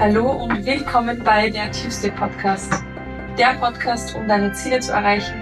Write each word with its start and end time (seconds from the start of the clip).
Hallo 0.00 0.30
und 0.30 0.64
willkommen 0.64 1.22
bei 1.22 1.50
der 1.50 1.70
Tuesday 1.72 2.10
Podcast. 2.10 2.72
Der 3.36 3.52
Podcast, 3.60 4.14
um 4.14 4.26
deine 4.26 4.50
Ziele 4.54 4.80
zu 4.80 4.92
erreichen, 4.92 5.34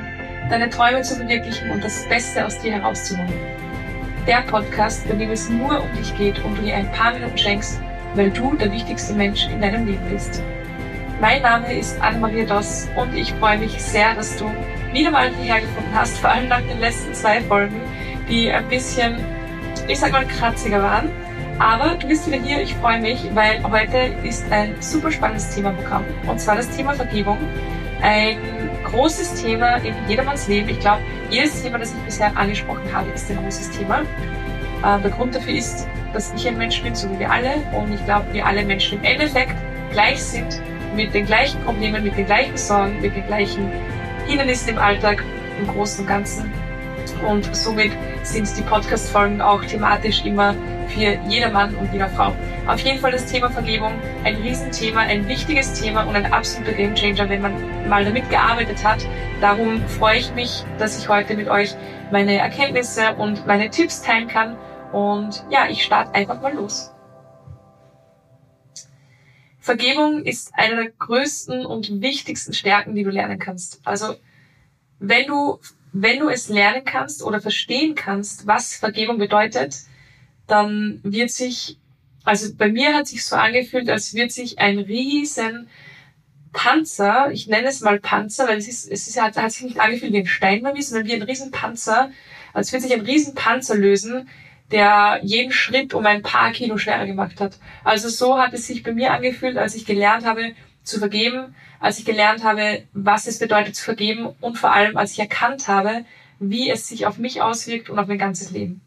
deine 0.50 0.69
Träume 0.69 1.00
zu 1.03 1.14
verwirklichen 1.14 1.71
und 1.71 1.84
das 1.84 2.09
Beste 2.09 2.45
aus 2.45 2.59
dir 2.59 2.73
herauszuholen. 2.73 3.32
Der 4.27 4.41
Podcast, 4.50 5.09
bei 5.09 5.14
dem 5.14 5.30
es 5.30 5.48
nur 5.48 5.80
um 5.80 5.96
dich 5.96 6.12
geht 6.18 6.45
und 6.45 6.59
du 6.59 6.62
dir 6.62 6.75
ein 6.75 6.91
paar 6.91 7.12
Minuten 7.12 7.39
schenkst, 7.39 7.80
weil 8.16 8.32
du 8.32 8.57
der 8.57 8.73
wichtigste 8.73 9.14
Mensch 9.14 9.46
in 9.46 9.61
deinem 9.61 9.86
Leben 9.86 10.05
bist. 10.11 10.43
Mein 11.20 11.43
Name 11.43 11.72
ist 11.79 11.96
Anne-Maria 12.02 12.45
Doss 12.45 12.88
und 12.96 13.14
ich 13.14 13.32
freue 13.34 13.59
mich 13.59 13.80
sehr, 13.80 14.16
dass 14.16 14.38
du 14.38 14.50
wieder 14.93 15.12
mal 15.12 15.30
hierher 15.40 15.61
gefunden 15.61 15.95
hast, 15.95 16.18
vor 16.18 16.30
allem 16.30 16.48
nach 16.48 16.62
den 16.62 16.80
letzten 16.80 17.14
zwei 17.14 17.40
Folgen, 17.43 17.80
die 18.29 18.50
ein 18.50 18.68
bisschen, 18.68 19.25
ich 19.87 20.01
sag 20.01 20.11
mal, 20.11 20.27
kratziger 20.27 20.83
waren. 20.83 21.11
Aber 21.59 21.97
du 21.97 22.07
bist 22.07 22.27
wieder 22.27 22.39
hier, 22.39 22.62
ich 22.62 22.75
freue 22.77 23.01
mich, 23.01 23.19
weil 23.35 23.61
heute 23.65 24.15
ist 24.23 24.51
ein 24.53 24.80
super 24.80 25.11
spannendes 25.11 25.55
Thema 25.55 25.73
Programm. 25.73 26.05
Und 26.29 26.41
zwar 26.41 26.55
das 26.55 26.69
Thema 26.71 26.95
Vergebung. 26.95 27.39
Ein 28.01 28.39
großes 28.84 29.43
Thema 29.43 29.77
in 29.79 29.93
jedermanns 30.09 30.47
Leben. 30.47 30.69
Ich 30.69 30.79
glaube, 30.79 31.03
jedes 31.31 31.61
Thema, 31.61 31.79
das 31.79 31.93
ich 31.93 31.98
bisher 32.03 32.37
angesprochen 32.37 32.93
habe, 32.93 33.11
ist 33.11 33.29
ein 33.29 33.39
großes 33.39 33.71
Thema. 33.71 34.03
Äh, 34.84 35.01
der 35.03 35.11
Grund 35.11 35.34
dafür 35.34 35.53
ist, 35.53 35.89
dass 36.12 36.33
ich 36.33 36.47
ein 36.47 36.57
Mensch 36.57 36.81
bin, 36.81 36.95
so 36.95 37.11
wie 37.11 37.19
wir 37.19 37.31
alle. 37.31 37.55
Und 37.77 37.93
ich 37.93 38.05
glaube, 38.05 38.27
wir 38.33 38.47
alle 38.47 38.65
Menschen 38.65 38.98
im 38.98 39.05
Endeffekt 39.05 39.56
gleich 39.91 40.23
sind, 40.23 40.62
mit 40.95 41.12
den 41.12 41.27
gleichen 41.27 41.61
Problemen, 41.62 42.05
mit 42.05 42.17
den 42.17 42.27
gleichen 42.27 42.56
Sorgen, 42.56 43.01
mit 43.01 43.17
den 43.17 43.27
gleichen 43.27 43.69
Hindernissen 44.29 44.70
im 44.70 44.79
Alltag, 44.79 45.25
im 45.59 45.67
Großen 45.67 46.03
und 46.03 46.06
Ganzen. 46.06 46.67
Und 47.27 47.54
somit 47.54 47.92
sind 48.22 48.48
die 48.56 48.62
Podcast-Folgen 48.62 49.40
auch 49.40 49.64
thematisch 49.64 50.24
immer 50.24 50.54
für 50.88 51.18
jeder 51.28 51.50
Mann 51.50 51.75
und 51.75 51.92
jeder 51.92 52.08
Frau. 52.08 52.34
Auf 52.66 52.80
jeden 52.80 52.98
Fall 52.98 53.12
das 53.12 53.27
Thema 53.27 53.50
Vergebung 53.50 53.92
ein 54.25 54.36
Riesenthema, 54.36 55.00
ein 55.00 55.27
wichtiges 55.28 55.72
Thema 55.75 56.05
und 56.05 56.16
ein 56.16 56.33
absoluter 56.33 56.72
Gamechanger, 56.72 57.28
wenn 57.28 57.42
man 57.42 57.88
mal 57.88 58.05
damit 58.05 58.28
gearbeitet 58.30 58.83
hat. 58.84 59.06
Darum 59.41 59.80
freue 59.88 60.19
ich 60.19 60.34
mich, 60.34 60.64
dass 60.78 60.98
ich 60.98 61.08
heute 61.08 61.34
mit 61.34 61.48
euch 61.48 61.75
meine 62.10 62.38
Erkenntnisse 62.38 63.14
und 63.16 63.47
meine 63.47 63.70
Tipps 63.70 64.03
teilen 64.03 64.28
kann. 64.28 64.56
Und 64.92 65.44
ja, 65.50 65.69
ich 65.69 65.84
starte 65.84 66.14
einfach 66.14 66.41
mal 66.41 66.55
los. 66.55 66.92
Vergebung 69.60 70.25
ist 70.25 70.53
eine 70.55 70.77
der 70.77 70.91
größten 70.92 71.66
und 71.66 72.00
wichtigsten 72.00 72.55
Stärken, 72.55 72.94
die 72.94 73.05
du 73.05 73.10
lernen 73.10 73.38
kannst. 73.38 73.82
Also, 73.84 74.14
wenn 74.98 75.27
du, 75.27 75.58
wenn 75.92 76.20
du 76.20 76.28
es 76.28 76.48
lernen 76.48 76.84
kannst 76.84 77.22
oder 77.22 77.41
verstehen 77.41 77.94
kannst, 77.94 78.47
was 78.47 78.75
Vergebung 78.75 79.19
bedeutet, 79.19 79.77
dann 80.47 81.00
wird 81.03 81.31
sich, 81.31 81.78
also 82.25 82.55
bei 82.56 82.69
mir 82.69 82.94
hat 82.94 83.06
sich 83.06 83.25
so 83.25 83.36
angefühlt, 83.36 83.89
als 83.89 84.14
wird 84.14 84.33
sich 84.33 84.59
ein 84.59 84.78
riesen 84.78 85.69
Panzer, 86.53 87.31
ich 87.33 87.47
nenne 87.47 87.69
es 87.69 87.81
mal 87.81 88.00
Panzer, 88.00 88.48
weil 88.48 88.59
es 88.59 88.69
ist, 88.69 88.91
es 88.91 89.06
ist, 89.06 89.20
hat, 89.20 89.36
hat 89.36 89.53
sich 89.53 89.64
nicht 89.64 89.81
angefühlt 89.81 90.12
wie 90.12 90.19
ein 90.19 90.27
Stein 90.27 90.62
bei 90.62 90.72
mir, 90.72 90.83
sondern 90.83 91.06
wie 91.06 91.14
ein 91.14 91.22
riesen 91.22 91.50
Panzer, 91.50 92.11
als 92.53 92.72
wird 92.72 92.83
sich 92.83 92.92
ein 92.92 93.03
riesen 93.03 93.34
Panzer 93.34 93.77
lösen, 93.77 94.28
der 94.70 95.20
jeden 95.22 95.53
Schritt 95.53 95.94
um 95.94 96.05
ein 96.05 96.22
paar 96.22 96.53
Kilo 96.53 96.77
schwerer 96.77 97.06
gemacht 97.06 97.41
hat. 97.41 97.59
Also 97.84 98.09
so 98.09 98.39
hat 98.39 98.53
es 98.53 98.66
sich 98.66 98.83
bei 98.83 98.92
mir 98.92 99.12
angefühlt, 99.12 99.56
als 99.56 99.75
ich 99.75 99.86
gelernt 99.86 100.25
habe 100.25 100.53
zu 100.89 100.98
vergeben, 100.98 101.55
als 101.81 101.98
ich 101.98 102.05
gelernt 102.05 102.42
habe, 102.42 102.84
was 102.92 103.27
es 103.27 103.39
bedeutet 103.39 103.77
zu 103.77 103.84
vergeben 103.84 104.27
und 104.41 104.58
vor 104.58 104.72
allem, 104.72 104.97
als 104.97 105.12
ich 105.12 105.20
erkannt 105.20 105.69
habe, 105.69 106.05
wie 106.41 106.70
es 106.70 106.89
sich 106.89 107.06
auf 107.06 107.19
mich 107.19 107.42
auswirkt 107.42 107.91
und 107.91 107.98
auf 107.98 108.08
mein 108.08 108.19
ganzes 108.19 108.50
Leben 108.50 108.81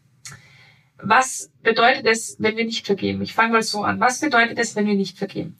was 1.02 1.50
bedeutet 1.62 2.06
es, 2.06 2.36
wenn 2.38 2.56
wir 2.56 2.64
nicht 2.64 2.86
vergeben? 2.86 3.22
Ich 3.22 3.34
fange 3.34 3.52
mal 3.52 3.62
so 3.62 3.82
an. 3.82 4.00
Was 4.00 4.20
bedeutet 4.20 4.58
es, 4.58 4.76
wenn 4.76 4.86
wir 4.86 4.94
nicht 4.94 5.18
vergeben? 5.18 5.56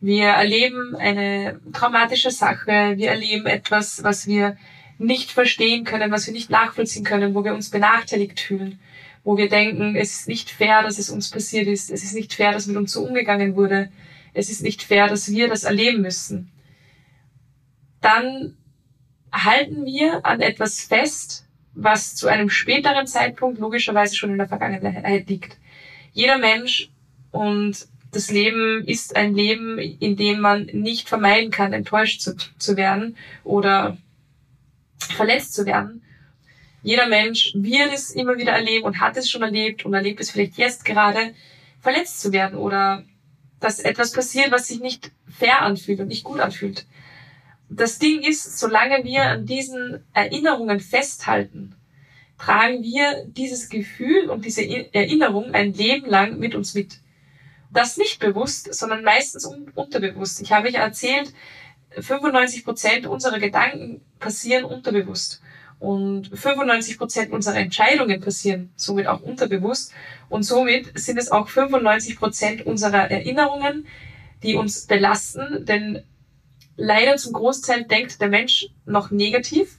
Wir 0.00 0.26
erleben 0.26 0.94
eine 0.94 1.58
traumatische 1.72 2.30
Sache, 2.30 2.94
wir 2.96 3.08
erleben 3.08 3.46
etwas, 3.46 4.04
was 4.04 4.26
wir 4.26 4.56
nicht 4.98 5.32
verstehen 5.32 5.84
können, 5.84 6.10
was 6.10 6.26
wir 6.26 6.34
nicht 6.34 6.50
nachvollziehen 6.50 7.04
können, 7.04 7.34
wo 7.34 7.44
wir 7.44 7.54
uns 7.54 7.70
benachteiligt 7.70 8.38
fühlen, 8.38 8.78
wo 9.24 9.38
wir 9.38 9.48
denken, 9.48 9.96
es 9.96 10.20
ist 10.20 10.28
nicht 10.28 10.50
fair, 10.50 10.82
dass 10.82 10.98
es 10.98 11.10
uns 11.10 11.30
passiert 11.30 11.66
ist, 11.66 11.90
es 11.90 12.04
ist 12.04 12.14
nicht 12.14 12.34
fair, 12.34 12.52
dass 12.52 12.66
mit 12.66 12.76
uns 12.76 12.92
so 12.92 13.04
umgegangen 13.04 13.56
wurde, 13.56 13.90
es 14.36 14.50
ist 14.50 14.62
nicht 14.62 14.82
fair, 14.82 15.08
dass 15.08 15.30
wir 15.30 15.48
das 15.48 15.64
erleben 15.64 16.02
müssen. 16.02 16.52
Dann 18.02 18.56
halten 19.32 19.86
wir 19.86 20.24
an 20.24 20.40
etwas 20.40 20.82
fest, 20.82 21.46
was 21.74 22.14
zu 22.14 22.28
einem 22.28 22.50
späteren 22.50 23.06
Zeitpunkt 23.06 23.58
logischerweise 23.58 24.14
schon 24.14 24.30
in 24.30 24.38
der 24.38 24.48
Vergangenheit 24.48 25.28
liegt. 25.28 25.56
Jeder 26.12 26.38
Mensch 26.38 26.90
und 27.30 27.88
das 28.12 28.30
Leben 28.30 28.84
ist 28.86 29.16
ein 29.16 29.34
Leben, 29.34 29.78
in 29.78 30.16
dem 30.16 30.40
man 30.40 30.66
nicht 30.66 31.08
vermeiden 31.08 31.50
kann, 31.50 31.72
enttäuscht 31.72 32.20
zu, 32.20 32.36
zu 32.36 32.76
werden 32.76 33.16
oder 33.42 33.96
verletzt 34.98 35.54
zu 35.54 35.66
werden. 35.66 36.02
Jeder 36.82 37.08
Mensch 37.08 37.52
wird 37.54 37.92
es 37.92 38.10
immer 38.10 38.36
wieder 38.36 38.52
erleben 38.52 38.84
und 38.84 39.00
hat 39.00 39.16
es 39.16 39.30
schon 39.30 39.42
erlebt 39.42 39.84
und 39.84 39.94
erlebt 39.94 40.20
es 40.20 40.30
vielleicht 40.30 40.56
jetzt 40.56 40.84
gerade, 40.84 41.34
verletzt 41.80 42.20
zu 42.20 42.32
werden 42.32 42.58
oder 42.58 43.04
dass 43.60 43.80
etwas 43.80 44.12
passiert, 44.12 44.50
was 44.50 44.66
sich 44.68 44.80
nicht 44.80 45.10
fair 45.28 45.62
anfühlt 45.62 46.00
und 46.00 46.08
nicht 46.08 46.24
gut 46.24 46.40
anfühlt 46.40 46.86
das 47.68 47.98
Ding 47.98 48.22
ist, 48.22 48.58
solange 48.58 49.04
wir 49.04 49.24
an 49.24 49.46
diesen 49.46 50.04
Erinnerungen 50.12 50.80
festhalten, 50.80 51.74
tragen 52.38 52.82
wir 52.82 53.24
dieses 53.26 53.68
Gefühl 53.68 54.30
und 54.30 54.44
diese 54.44 54.62
Erinnerung 54.94 55.54
ein 55.54 55.72
Leben 55.72 56.06
lang 56.06 56.38
mit 56.38 56.54
uns 56.54 56.74
mit. 56.74 56.98
Das 57.72 57.96
nicht 57.96 58.20
bewusst, 58.20 58.72
sondern 58.72 59.02
meistens 59.02 59.46
unterbewusst. 59.74 60.40
Ich 60.40 60.52
habe 60.52 60.68
euch 60.68 60.74
erzählt, 60.74 61.32
95 61.98 62.64
Prozent 62.64 63.06
unserer 63.06 63.38
Gedanken 63.38 64.02
passieren 64.18 64.64
unterbewusst. 64.64 65.40
Und 65.78 66.28
95 66.32 66.96
Prozent 66.96 67.32
unserer 67.32 67.56
Entscheidungen 67.56 68.20
passieren 68.20 68.70
somit 68.76 69.06
auch 69.06 69.20
unterbewusst. 69.20 69.92
Und 70.28 70.42
somit 70.42 70.98
sind 70.98 71.18
es 71.18 71.30
auch 71.30 71.48
95 71.48 72.16
Prozent 72.16 72.66
unserer 72.66 73.10
Erinnerungen, 73.10 73.86
die 74.42 74.54
uns 74.54 74.86
belasten, 74.86 75.64
denn 75.66 76.02
leider 76.76 77.16
zum 77.16 77.32
Großteil 77.32 77.84
denkt 77.84 78.20
der 78.20 78.28
Mensch 78.28 78.68
noch 78.84 79.10
negativ. 79.10 79.78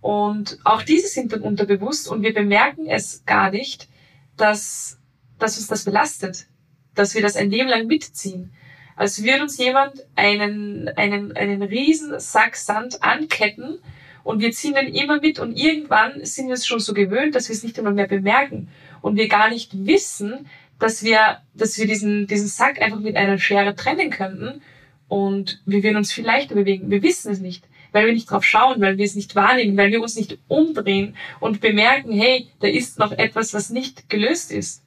Und 0.00 0.58
auch 0.64 0.82
diese 0.82 1.08
sind 1.08 1.32
dann 1.32 1.40
unterbewusst 1.40 2.08
und 2.08 2.22
wir 2.22 2.32
bemerken 2.32 2.86
es 2.86 3.24
gar 3.26 3.50
nicht, 3.50 3.88
dass, 4.36 4.98
dass 5.38 5.58
uns 5.58 5.66
das 5.66 5.84
belastet, 5.84 6.46
dass 6.94 7.14
wir 7.14 7.22
das 7.22 7.36
ein 7.36 7.50
Leben 7.50 7.68
lang 7.68 7.86
mitziehen. 7.86 8.52
Als 8.94 9.22
würde 9.22 9.42
uns 9.42 9.58
jemand 9.58 10.06
einen, 10.16 10.88
einen, 10.96 11.36
einen 11.36 11.62
riesen 11.62 12.18
Sack 12.18 12.56
Sand 12.56 13.02
anketten 13.02 13.78
und 14.28 14.40
wir 14.40 14.52
ziehen 14.52 14.74
den 14.74 14.92
immer 14.94 15.22
mit 15.22 15.38
und 15.38 15.56
irgendwann 15.56 16.22
sind 16.22 16.48
wir 16.48 16.54
es 16.54 16.66
schon 16.66 16.80
so 16.80 16.92
gewöhnt, 16.92 17.34
dass 17.34 17.48
wir 17.48 17.56
es 17.56 17.62
nicht 17.62 17.78
einmal 17.78 17.94
mehr 17.94 18.06
bemerken 18.06 18.68
und 19.00 19.16
wir 19.16 19.26
gar 19.26 19.48
nicht 19.48 19.86
wissen, 19.86 20.46
dass 20.78 21.02
wir, 21.02 21.38
dass 21.54 21.78
wir 21.78 21.86
diesen, 21.86 22.26
diesen 22.26 22.46
Sack 22.46 22.82
einfach 22.82 23.00
mit 23.00 23.16
einer 23.16 23.38
Schere 23.38 23.74
trennen 23.74 24.10
könnten 24.10 24.60
und 25.08 25.62
wir 25.64 25.82
werden 25.82 25.96
uns 25.96 26.12
viel 26.12 26.26
leichter 26.26 26.56
bewegen. 26.56 26.90
Wir 26.90 27.02
wissen 27.02 27.32
es 27.32 27.40
nicht, 27.40 27.64
weil 27.92 28.04
wir 28.04 28.12
nicht 28.12 28.30
drauf 28.30 28.44
schauen, 28.44 28.82
weil 28.82 28.98
wir 28.98 29.06
es 29.06 29.14
nicht 29.14 29.34
wahrnehmen, 29.34 29.78
weil 29.78 29.92
wir 29.92 30.02
uns 30.02 30.14
nicht 30.14 30.36
umdrehen 30.46 31.16
und 31.40 31.62
bemerken, 31.62 32.12
hey, 32.12 32.48
da 32.60 32.68
ist 32.68 32.98
noch 32.98 33.12
etwas, 33.12 33.54
was 33.54 33.70
nicht 33.70 34.10
gelöst 34.10 34.52
ist. 34.52 34.82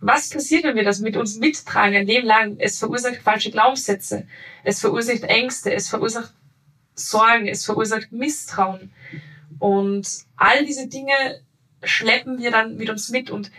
Was 0.00 0.28
passiert, 0.28 0.64
wenn 0.64 0.76
wir 0.76 0.84
das 0.84 1.00
mit 1.00 1.16
uns 1.16 1.38
mittragen 1.38 1.96
ein 1.96 2.06
Leben 2.06 2.26
lang? 2.26 2.56
Es 2.58 2.78
verursacht 2.78 3.16
falsche 3.16 3.50
Glaubenssätze, 3.50 4.26
es 4.62 4.78
verursacht 4.80 5.22
Ängste, 5.22 5.72
es 5.72 5.88
verursacht 5.88 6.34
Sorgen, 6.98 7.46
es 7.46 7.64
verursacht 7.64 8.12
Misstrauen. 8.12 8.92
Und 9.58 10.08
all 10.36 10.64
diese 10.64 10.88
Dinge 10.88 11.42
schleppen 11.82 12.38
wir 12.38 12.50
dann 12.50 12.76
mit 12.76 12.90
uns 12.90 13.08
mit 13.10 13.30
und 13.30 13.50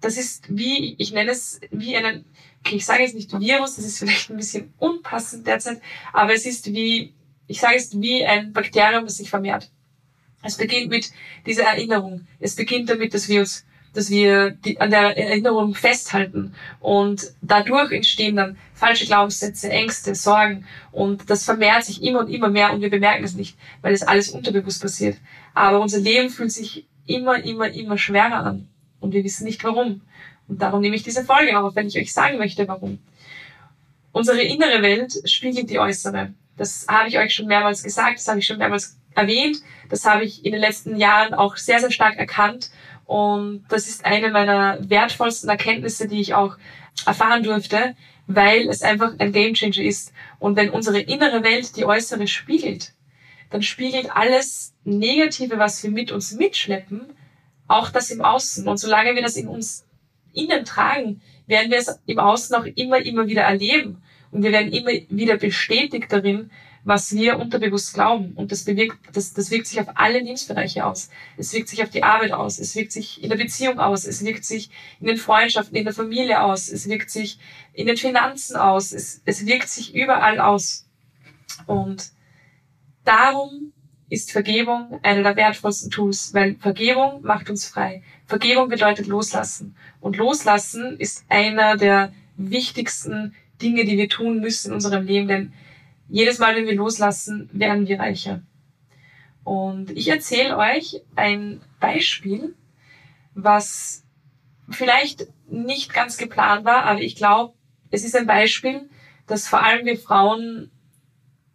das 0.00 0.16
ist 0.16 0.46
wie, 0.48 0.96
ich 0.98 1.12
nenne 1.12 1.30
es 1.30 1.60
wie 1.70 1.96
einen 1.96 2.24
okay, 2.64 2.76
ich 2.76 2.86
sage 2.86 3.02
jetzt 3.02 3.14
nicht 3.14 3.38
Virus, 3.38 3.76
das 3.76 3.84
ist 3.84 3.98
vielleicht 3.98 4.30
ein 4.30 4.36
bisschen 4.36 4.72
unpassend 4.78 5.46
derzeit, 5.46 5.80
aber 6.12 6.32
es 6.32 6.46
ist 6.46 6.72
wie, 6.72 7.12
ich 7.46 7.60
sage 7.60 7.76
es 7.76 8.00
wie 8.00 8.24
ein 8.24 8.52
Bakterium, 8.52 9.04
das 9.04 9.16
sich 9.16 9.30
vermehrt. 9.30 9.70
Es 10.44 10.56
beginnt 10.56 10.90
mit 10.90 11.12
dieser 11.46 11.64
Erinnerung. 11.64 12.26
Es 12.40 12.56
beginnt 12.56 12.88
damit, 12.88 13.14
dass 13.14 13.28
wir 13.28 13.40
uns, 13.40 13.64
dass 13.94 14.10
wir 14.10 14.50
die, 14.50 14.80
an 14.80 14.90
der 14.90 15.16
Erinnerung 15.16 15.74
festhalten 15.74 16.54
und 16.80 17.32
dadurch 17.42 17.92
entstehen 17.92 18.36
dann 18.36 18.56
falsche 18.74 19.06
Glaubenssätze, 19.06 19.70
Ängste, 19.70 20.14
Sorgen 20.14 20.66
und 20.90 21.28
das 21.28 21.44
vermehrt 21.44 21.84
sich 21.84 22.02
immer 22.02 22.20
und 22.20 22.28
immer 22.28 22.48
mehr 22.48 22.72
und 22.72 22.80
wir 22.80 22.90
bemerken 22.90 23.24
es 23.24 23.34
nicht, 23.34 23.56
weil 23.82 23.92
es 23.92 24.02
alles 24.02 24.30
unterbewusst 24.30 24.82
passiert. 24.82 25.18
Aber 25.54 25.80
unser 25.80 25.98
Leben 25.98 26.30
fühlt 26.30 26.52
sich 26.52 26.86
immer, 27.06 27.42
immer, 27.44 27.68
immer 27.70 27.98
schwerer 27.98 28.44
an 28.44 28.68
und 29.00 29.12
wir 29.12 29.24
wissen 29.24 29.44
nicht 29.44 29.62
warum. 29.64 30.00
Und 30.48 30.60
darum 30.60 30.80
nehme 30.80 30.96
ich 30.96 31.02
diese 31.02 31.24
Folge 31.24 31.58
auf, 31.58 31.74
wenn 31.74 31.86
ich 31.86 31.98
euch 31.98 32.12
sagen 32.12 32.38
möchte, 32.38 32.66
warum. 32.68 32.98
Unsere 34.12 34.42
innere 34.42 34.82
Welt 34.82 35.14
spiegelt 35.24 35.70
die 35.70 35.78
äußere. 35.78 36.34
Das 36.56 36.86
habe 36.88 37.08
ich 37.08 37.18
euch 37.18 37.34
schon 37.34 37.46
mehrmals 37.46 37.82
gesagt, 37.82 38.18
das 38.18 38.28
habe 38.28 38.38
ich 38.38 38.46
schon 38.46 38.58
mehrmals 38.58 38.98
erwähnt, 39.14 39.58
das 39.88 40.04
habe 40.04 40.24
ich 40.24 40.44
in 40.44 40.52
den 40.52 40.60
letzten 40.60 40.96
Jahren 40.96 41.34
auch 41.34 41.56
sehr, 41.56 41.80
sehr 41.80 41.90
stark 41.90 42.16
erkannt. 42.16 42.70
Und 43.12 43.66
das 43.68 43.88
ist 43.88 44.06
eine 44.06 44.30
meiner 44.30 44.78
wertvollsten 44.88 45.50
Erkenntnisse, 45.50 46.08
die 46.08 46.22
ich 46.22 46.32
auch 46.32 46.56
erfahren 47.04 47.42
durfte, 47.42 47.94
weil 48.26 48.70
es 48.70 48.80
einfach 48.80 49.12
ein 49.18 49.32
Gamechanger 49.32 49.82
ist. 49.82 50.14
Und 50.38 50.56
wenn 50.56 50.70
unsere 50.70 50.98
innere 50.98 51.44
Welt 51.44 51.76
die 51.76 51.84
äußere 51.84 52.26
spiegelt, 52.26 52.94
dann 53.50 53.60
spiegelt 53.60 54.10
alles 54.16 54.72
Negative, 54.84 55.58
was 55.58 55.82
wir 55.82 55.90
mit 55.90 56.10
uns 56.10 56.32
mitschleppen, 56.32 57.12
auch 57.68 57.90
das 57.90 58.10
im 58.10 58.22
Außen. 58.22 58.66
Und 58.66 58.78
solange 58.78 59.14
wir 59.14 59.20
das 59.20 59.36
in 59.36 59.46
uns 59.46 59.86
innen 60.32 60.64
tragen, 60.64 61.20
werden 61.46 61.70
wir 61.70 61.80
es 61.80 62.00
im 62.06 62.18
Außen 62.18 62.56
auch 62.56 62.64
immer, 62.64 62.96
immer 62.96 63.26
wieder 63.26 63.42
erleben. 63.42 64.02
Und 64.30 64.42
wir 64.42 64.52
werden 64.52 64.72
immer 64.72 64.92
wieder 65.10 65.36
bestätigt 65.36 66.10
darin, 66.10 66.50
was 66.84 67.14
wir 67.14 67.38
unterbewusst 67.38 67.94
glauben. 67.94 68.32
Und 68.34 68.50
das 68.50 68.64
bewirkt, 68.64 68.98
das, 69.12 69.32
das 69.32 69.50
wirkt 69.50 69.66
sich 69.66 69.80
auf 69.80 69.88
alle 69.94 70.18
Lebensbereiche 70.18 70.84
aus. 70.84 71.10
Es 71.36 71.52
wirkt 71.52 71.68
sich 71.68 71.82
auf 71.82 71.90
die 71.90 72.02
Arbeit 72.02 72.32
aus. 72.32 72.58
Es 72.58 72.74
wirkt 72.74 72.92
sich 72.92 73.22
in 73.22 73.30
der 73.30 73.36
Beziehung 73.36 73.78
aus. 73.78 74.04
Es 74.04 74.24
wirkt 74.24 74.44
sich 74.44 74.70
in 75.00 75.06
den 75.06 75.16
Freundschaften, 75.16 75.76
in 75.76 75.84
der 75.84 75.94
Familie 75.94 76.42
aus. 76.42 76.68
Es 76.68 76.88
wirkt 76.88 77.10
sich 77.10 77.38
in 77.72 77.86
den 77.86 77.96
Finanzen 77.96 78.56
aus. 78.56 78.92
Es, 78.92 79.22
es 79.24 79.46
wirkt 79.46 79.68
sich 79.68 79.94
überall 79.94 80.40
aus. 80.40 80.86
Und 81.66 82.10
darum 83.04 83.72
ist 84.08 84.32
Vergebung 84.32 85.00
einer 85.02 85.22
der 85.22 85.36
wertvollsten 85.36 85.90
Tools, 85.90 86.34
weil 86.34 86.56
Vergebung 86.56 87.22
macht 87.22 87.48
uns 87.48 87.66
frei. 87.66 88.02
Vergebung 88.26 88.68
bedeutet 88.68 89.06
loslassen. 89.06 89.76
Und 90.00 90.16
loslassen 90.16 90.98
ist 90.98 91.24
einer 91.28 91.76
der 91.76 92.12
wichtigsten 92.36 93.34
Dinge, 93.62 93.84
die 93.84 93.96
wir 93.96 94.08
tun 94.08 94.40
müssen 94.40 94.68
in 94.68 94.74
unserem 94.74 95.06
Leben, 95.06 95.28
denn 95.28 95.52
jedes 96.12 96.38
Mal, 96.38 96.54
wenn 96.54 96.66
wir 96.66 96.74
loslassen, 96.74 97.48
werden 97.54 97.88
wir 97.88 97.98
reicher. 97.98 98.42
Und 99.44 99.90
ich 99.90 100.08
erzähle 100.08 100.58
euch 100.58 101.00
ein 101.16 101.62
Beispiel, 101.80 102.54
was 103.34 104.04
vielleicht 104.68 105.26
nicht 105.48 105.94
ganz 105.94 106.18
geplant 106.18 106.66
war, 106.66 106.84
aber 106.84 107.00
ich 107.00 107.16
glaube, 107.16 107.54
es 107.90 108.04
ist 108.04 108.14
ein 108.14 108.26
Beispiel, 108.26 108.90
das 109.26 109.48
vor 109.48 109.62
allem 109.62 109.86
wir 109.86 109.98
Frauen 109.98 110.70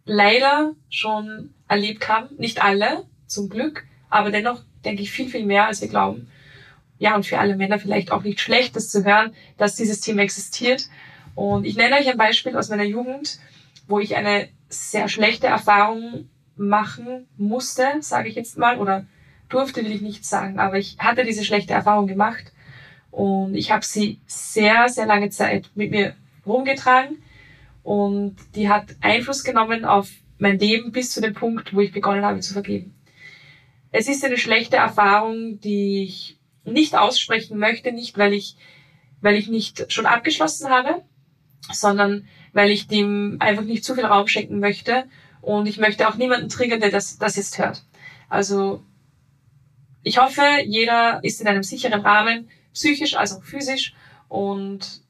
leider 0.04 0.74
schon 0.90 1.54
erlebt 1.68 2.08
haben. 2.08 2.34
Nicht 2.36 2.60
alle, 2.60 3.04
zum 3.28 3.48
Glück, 3.48 3.86
aber 4.10 4.32
dennoch 4.32 4.64
denke 4.84 5.02
ich 5.02 5.12
viel, 5.12 5.28
viel 5.28 5.46
mehr, 5.46 5.66
als 5.66 5.80
wir 5.80 5.88
glauben. 5.88 6.28
Ja, 6.98 7.14
und 7.14 7.26
für 7.26 7.38
alle 7.38 7.56
Männer 7.56 7.78
vielleicht 7.78 8.10
auch 8.10 8.24
nicht 8.24 8.40
schlecht, 8.40 8.74
das 8.74 8.90
zu 8.90 9.04
hören, 9.04 9.32
dass 9.56 9.76
dieses 9.76 10.00
Thema 10.00 10.22
existiert. 10.22 10.88
Und 11.36 11.64
ich 11.64 11.76
nenne 11.76 11.94
euch 11.94 12.08
ein 12.08 12.18
Beispiel 12.18 12.56
aus 12.56 12.70
meiner 12.70 12.82
Jugend 12.82 13.38
wo 13.88 13.98
ich 13.98 14.14
eine 14.14 14.48
sehr 14.68 15.08
schlechte 15.08 15.48
Erfahrung 15.48 16.28
machen 16.56 17.26
musste, 17.36 17.84
sage 18.00 18.28
ich 18.28 18.34
jetzt 18.34 18.58
mal, 18.58 18.78
oder 18.78 19.06
durfte, 19.48 19.82
will 19.82 19.92
ich 19.92 20.02
nicht 20.02 20.24
sagen, 20.24 20.58
aber 20.58 20.78
ich 20.78 20.98
hatte 20.98 21.24
diese 21.24 21.44
schlechte 21.44 21.72
Erfahrung 21.72 22.06
gemacht 22.06 22.52
und 23.10 23.54
ich 23.54 23.70
habe 23.70 23.84
sie 23.84 24.20
sehr, 24.26 24.88
sehr 24.88 25.06
lange 25.06 25.30
Zeit 25.30 25.70
mit 25.74 25.90
mir 25.90 26.14
rumgetragen 26.46 27.22
und 27.82 28.36
die 28.54 28.68
hat 28.68 28.96
Einfluss 29.00 29.44
genommen 29.44 29.84
auf 29.84 30.10
mein 30.38 30.58
Leben 30.58 30.92
bis 30.92 31.12
zu 31.12 31.20
dem 31.20 31.34
Punkt, 31.34 31.74
wo 31.74 31.80
ich 31.80 31.92
begonnen 31.92 32.24
habe 32.24 32.40
zu 32.40 32.52
vergeben. 32.52 32.94
Es 33.90 34.06
ist 34.08 34.24
eine 34.24 34.36
schlechte 34.36 34.76
Erfahrung, 34.76 35.60
die 35.60 36.04
ich 36.04 36.38
nicht 36.64 36.94
aussprechen 36.94 37.58
möchte, 37.58 37.92
nicht 37.92 38.18
weil 38.18 38.34
ich, 38.34 38.56
weil 39.22 39.36
ich 39.36 39.48
nicht 39.48 39.90
schon 39.90 40.04
abgeschlossen 40.04 40.68
habe, 40.68 41.02
sondern 41.70 42.26
weil 42.52 42.70
ich 42.70 42.86
dem 42.86 43.36
einfach 43.40 43.64
nicht 43.64 43.84
zu 43.84 43.94
viel 43.94 44.06
Raum 44.06 44.26
schenken 44.26 44.60
möchte 44.60 45.04
und 45.40 45.66
ich 45.66 45.78
möchte 45.78 46.08
auch 46.08 46.16
niemanden 46.16 46.48
triggern, 46.48 46.80
der 46.80 46.90
das, 46.90 47.18
das 47.18 47.36
jetzt 47.36 47.58
hört. 47.58 47.84
Also 48.28 48.82
ich 50.02 50.18
hoffe, 50.18 50.42
jeder 50.64 51.20
ist 51.22 51.40
in 51.40 51.48
einem 51.48 51.62
sicheren 51.62 52.00
Rahmen, 52.00 52.48
psychisch 52.72 53.14
als 53.14 53.32
auch 53.32 53.42
physisch 53.42 53.94
und 54.28 55.02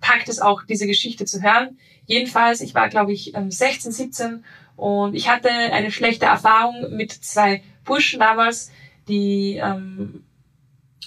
packt 0.00 0.28
es 0.28 0.40
auch, 0.40 0.62
diese 0.64 0.86
Geschichte 0.86 1.24
zu 1.24 1.42
hören. 1.42 1.78
Jedenfalls, 2.06 2.60
ich 2.60 2.74
war, 2.74 2.88
glaube 2.88 3.12
ich, 3.12 3.34
16, 3.34 3.90
ähm, 3.90 3.92
17 3.92 4.44
und 4.76 5.14
ich 5.14 5.28
hatte 5.28 5.50
eine 5.50 5.90
schlechte 5.90 6.26
Erfahrung 6.26 6.96
mit 6.96 7.12
zwei 7.12 7.62
Burschen 7.84 8.20
damals, 8.20 8.70
die, 9.08 9.56
ähm, 9.56 10.24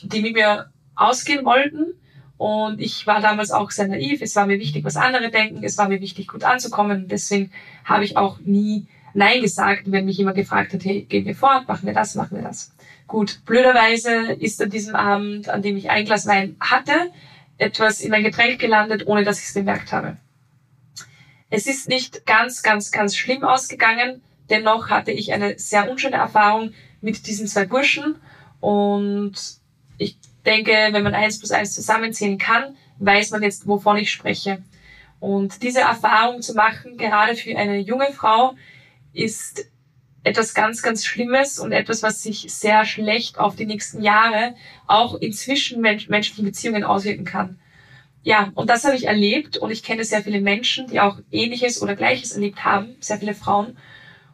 die 0.04 0.22
mit 0.22 0.34
mir 0.34 0.72
ausgehen 0.96 1.46
wollten 1.46 1.94
und 2.42 2.82
ich 2.82 3.06
war 3.06 3.22
damals 3.22 3.52
auch 3.52 3.70
sehr 3.70 3.88
naiv. 3.88 4.20
Es 4.24 4.36
war 4.36 4.48
mir 4.48 4.58
wichtig, 4.58 4.84
was 4.84 4.96
andere 4.96 5.30
denken. 5.30 5.64
Es 5.64 5.78
war 5.78 5.88
mir 5.88 6.02
wichtig, 6.02 6.28
gut 6.28 6.44
anzukommen. 6.44 7.08
Deswegen 7.08 7.52
habe 7.86 8.04
ich 8.04 8.18
auch 8.18 8.40
nie 8.40 8.88
Nein 9.14 9.44
gesagt, 9.44 9.84
wenn 9.92 10.06
mich 10.06 10.18
jemand 10.18 10.38
gefragt 10.38 10.74
hat, 10.74 10.84
hey, 10.84 11.04
gehen 11.04 11.26
wir 11.26 11.36
fort, 11.36 11.68
machen 11.68 11.86
wir 11.86 11.94
das, 11.94 12.16
machen 12.16 12.38
wir 12.38 12.42
das. 12.42 12.72
Gut, 13.06 13.42
blöderweise 13.46 14.32
ist 14.40 14.60
an 14.60 14.72
diesem 14.72 14.96
Abend, 14.96 15.50
an 15.50 15.62
dem 15.62 15.78
ich 15.78 15.92
ein 15.92 16.06
Glas 16.06 16.26
Wein 16.26 16.56
hatte, 16.60 17.12
etwas 17.60 18.02
in 18.02 18.10
mein 18.10 18.24
Getränk 18.24 18.58
gelandet, 18.58 19.06
ohne 19.06 19.24
dass 19.24 19.38
ich 19.38 19.50
es 19.50 19.54
bemerkt 19.54 19.92
habe. 19.92 20.18
Es 21.52 21.68
ist 21.68 21.90
nicht 21.90 22.26
ganz, 22.26 22.64
ganz, 22.64 22.92
ganz 22.92 23.16
schlimm 23.16 23.44
ausgegangen. 23.44 24.20
Dennoch 24.50 24.90
hatte 24.90 25.12
ich 25.12 25.32
eine 25.32 25.60
sehr 25.60 25.92
unschöne 25.92 26.16
Erfahrung 26.16 26.74
mit 27.02 27.28
diesen 27.28 27.46
zwei 27.46 27.66
Burschen 27.66 28.16
und 28.62 29.36
ich 30.00 30.18
denke, 30.46 30.72
wenn 30.92 31.04
man 31.04 31.14
eins 31.14 31.40
plus 31.40 31.52
eins 31.52 31.74
zusammenzählen 31.74 32.38
kann, 32.38 32.76
weiß 33.00 33.32
man 33.32 33.44
jetzt, 33.44 33.68
wovon 33.68 33.98
ich 33.98 34.12
spreche. 34.12 34.64
Und 35.20 35.62
diese 35.62 35.82
Erfahrung 35.82 36.42
zu 36.42 36.54
machen, 36.54 36.98
gerade 36.98 37.36
für 37.36 37.56
eine 37.56 37.78
junge 37.78 38.12
Frau, 38.12 38.56
ist 39.14 39.66
etwas 40.24 40.54
ganz, 40.54 40.82
ganz 40.82 41.06
Schlimmes 41.06 41.60
und 41.60 41.72
etwas, 41.72 42.04
was 42.04 42.22
sich 42.22 42.46
sehr 42.54 42.86
schlecht 42.86 43.40
auf 43.40 43.56
die 43.56 43.66
nächsten 43.66 44.02
Jahre 44.02 44.56
auch 44.88 45.16
in 45.16 45.34
zwischenmenschlichen 45.34 46.46
Beziehungen 46.46 46.84
auswirken 46.84 47.26
kann. 47.26 47.60
Ja, 48.24 48.52
und 48.54 48.70
das 48.70 48.84
habe 48.84 48.96
ich 48.96 49.06
erlebt 49.06 49.58
und 49.58 49.72
ich 49.72 49.82
kenne 49.82 50.04
sehr 50.04 50.22
viele 50.22 50.42
Menschen, 50.42 50.88
die 50.88 51.00
auch 51.00 51.18
Ähnliches 51.32 51.82
oder 51.82 51.96
Gleiches 51.96 52.34
erlebt 52.34 52.64
haben, 52.64 52.96
sehr 53.00 53.18
viele 53.18 53.34
Frauen. 53.34 53.78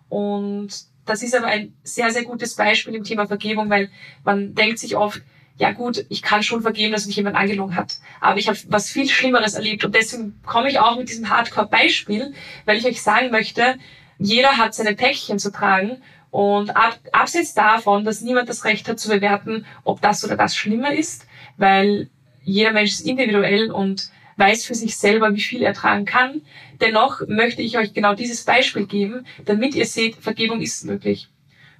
Und 0.09 0.69
das 1.05 1.23
ist 1.23 1.35
aber 1.35 1.47
ein 1.47 1.73
sehr, 1.83 2.11
sehr 2.11 2.23
gutes 2.23 2.55
Beispiel 2.55 2.95
im 2.95 3.05
Thema 3.05 3.27
Vergebung, 3.27 3.69
weil 3.69 3.89
man 4.25 4.55
denkt 4.55 4.79
sich 4.79 4.97
oft, 4.97 5.21
ja 5.57 5.71
gut, 5.71 6.05
ich 6.09 6.21
kann 6.21 6.43
schon 6.43 6.61
vergeben, 6.61 6.91
dass 6.91 7.07
mich 7.07 7.15
jemand 7.15 7.35
angelogen 7.35 7.75
hat. 7.75 7.97
Aber 8.21 8.37
ich 8.37 8.47
habe 8.47 8.57
was 8.67 8.89
viel 8.89 9.09
Schlimmeres 9.09 9.55
erlebt. 9.55 9.83
Und 9.83 9.95
deswegen 9.95 10.39
komme 10.45 10.69
ich 10.69 10.79
auch 10.79 10.97
mit 10.97 11.09
diesem 11.09 11.29
Hardcore-Beispiel, 11.29 12.33
weil 12.65 12.77
ich 12.77 12.85
euch 12.85 13.01
sagen 13.01 13.31
möchte, 13.31 13.77
jeder 14.19 14.57
hat 14.57 14.75
seine 14.75 14.95
Päckchen 14.95 15.39
zu 15.39 15.51
tragen. 15.51 16.01
Und 16.29 16.75
ab, 16.75 16.99
abseits 17.11 17.53
davon, 17.53 18.05
dass 18.05 18.21
niemand 18.21 18.49
das 18.49 18.65
Recht 18.65 18.87
hat 18.87 18.99
zu 18.99 19.09
bewerten, 19.09 19.65
ob 19.83 20.01
das 20.01 20.23
oder 20.23 20.35
das 20.35 20.55
schlimmer 20.55 20.93
ist, 20.93 21.25
weil 21.57 22.09
jeder 22.43 22.71
Mensch 22.71 22.91
ist 22.91 23.05
individuell 23.05 23.71
und 23.71 24.11
weiß 24.35 24.65
für 24.65 24.75
sich 24.75 24.97
selber, 24.97 25.33
wie 25.33 25.41
viel 25.41 25.63
er 25.63 25.73
tragen 25.73 26.05
kann. 26.05 26.41
Dennoch 26.79 27.21
möchte 27.27 27.63
ich 27.63 27.77
euch 27.77 27.93
genau 27.93 28.13
dieses 28.13 28.43
Beispiel 28.43 28.85
geben, 28.85 29.25
damit 29.45 29.73
ihr 29.73 29.85
seht, 29.85 30.17
Vergebung 30.17 30.61
ist 30.61 30.85
möglich. 30.85 31.29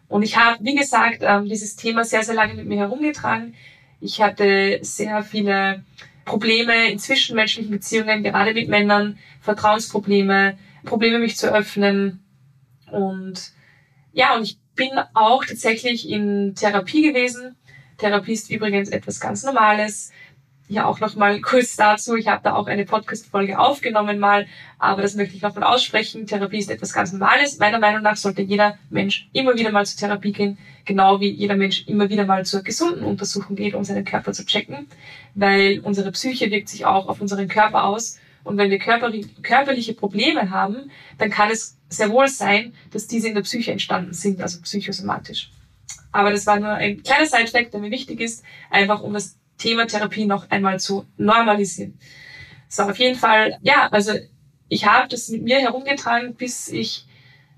Und 0.10 0.24
ich 0.24 0.38
habe, 0.38 0.64
wie 0.64 0.76
gesagt, 0.76 1.20
ähm, 1.22 1.46
dieses 1.46 1.76
Thema 1.76 2.04
sehr, 2.04 2.24
sehr 2.24 2.36
lange 2.36 2.54
mit 2.54 2.66
mir 2.66 2.78
herumgetragen. 2.78 3.56
Ich 4.00 4.22
hatte 4.22 4.80
sehr 4.82 5.24
viele 5.24 5.84
Probleme 6.24 6.92
in 6.92 7.00
zwischenmenschlichen 7.00 7.72
Beziehungen, 7.72 8.24
gerade 8.24 8.54
mit 8.54 8.70
Männern, 8.70 9.18
Vertrauensprobleme, 9.42 10.58
Probleme 10.86 11.20
mich 11.20 11.38
zu 11.38 11.54
öffnen. 11.54 12.24
Und 12.92 13.52
ja, 14.14 14.36
und 14.36 14.44
ich 14.44 14.58
bin 14.76 14.92
auch 15.14 15.44
tatsächlich 15.44 16.10
in 16.10 16.56
Therapie 16.56 17.02
gewesen. 17.02 17.56
Therapie 17.98 18.34
ist 18.34 18.50
übrigens 18.50 18.90
etwas 18.90 19.20
ganz 19.20 19.44
Normales 19.44 20.12
ja 20.68 20.86
auch 20.86 21.00
noch 21.00 21.16
mal 21.16 21.40
kurz 21.42 21.76
dazu. 21.76 22.16
Ich 22.16 22.28
habe 22.28 22.42
da 22.44 22.56
auch 22.56 22.68
eine 22.68 22.86
Podcast-Folge 22.86 23.58
aufgenommen 23.58 24.20
mal, 24.20 24.48
aber 24.80 25.02
das 25.02 25.16
möchte 25.16 25.36
ich 25.36 25.42
noch 25.42 25.56
mal 25.56 25.64
aussprechen. 25.64 26.28
Therapie 26.28 26.60
ist 26.60 26.70
etwas 26.70 26.94
ganz 26.94 27.14
Normales. 27.14 27.58
Meiner 27.58 27.80
Meinung 27.80 28.02
nach 28.02 28.18
sollte 28.18 28.42
jeder 28.42 28.78
Mensch 28.90 29.30
immer 29.34 29.56
wieder 29.56 29.72
mal 29.72 29.86
zur 29.86 30.00
Therapie 30.00 30.34
gehen, 30.34 30.58
genau 30.86 31.20
wie 31.22 31.30
jeder 31.30 31.56
Mensch 31.56 31.88
immer 31.88 32.10
wieder 32.10 32.26
mal 32.26 32.46
zur 32.46 32.64
gesunden 32.64 33.04
Untersuchung 33.04 33.56
geht, 33.56 33.76
um 33.76 33.84
seinen 33.84 34.06
Körper 34.06 34.34
zu 34.34 34.46
checken, 34.46 34.88
weil 35.36 35.80
unsere 35.80 36.12
Psyche 36.12 36.52
wirkt 36.52 36.70
sich 36.70 36.86
auch 36.86 37.08
auf 37.08 37.22
unseren 37.22 37.48
Körper 37.48 37.86
aus. 37.86 38.20
Und 38.44 38.58
wenn 38.58 38.70
wir 38.70 38.80
körperliche 38.80 39.94
Probleme 39.94 40.50
haben, 40.50 40.90
dann 41.18 41.30
kann 41.30 41.50
es 41.50 41.78
sehr 41.90 42.10
wohl 42.10 42.28
sein, 42.28 42.74
dass 42.92 43.08
diese 43.08 43.28
in 43.28 43.36
der 43.36 43.42
Psyche 43.42 43.72
entstanden 43.72 44.14
sind, 44.14 44.42
also 44.42 44.62
psychosomatisch. 44.62 45.52
Aber 46.12 46.32
das 46.32 46.46
war 46.48 46.60
nur 46.60 46.72
ein 46.72 47.04
kleiner 47.04 47.26
Side-Fact, 47.26 47.74
der 47.74 47.82
mir 47.82 47.92
wichtig 47.92 48.22
ist, 48.22 48.44
einfach 48.70 49.02
um 49.02 49.14
das 49.14 49.38
Thema 49.58 49.88
Therapie 49.88 50.26
noch 50.26 50.50
einmal 50.50 50.80
zu 50.80 51.06
normalisieren. 51.18 51.98
So, 52.70 52.84
auf 52.84 52.98
jeden 52.98 53.18
Fall, 53.18 53.58
ja, 53.62 53.88
also 53.92 54.14
ich 54.70 54.86
habe 54.86 55.08
das 55.08 55.30
mit 55.30 55.44
mir 55.44 55.60
herumgetragen, 55.60 56.36
bis 56.36 56.68
ich, 56.68 57.06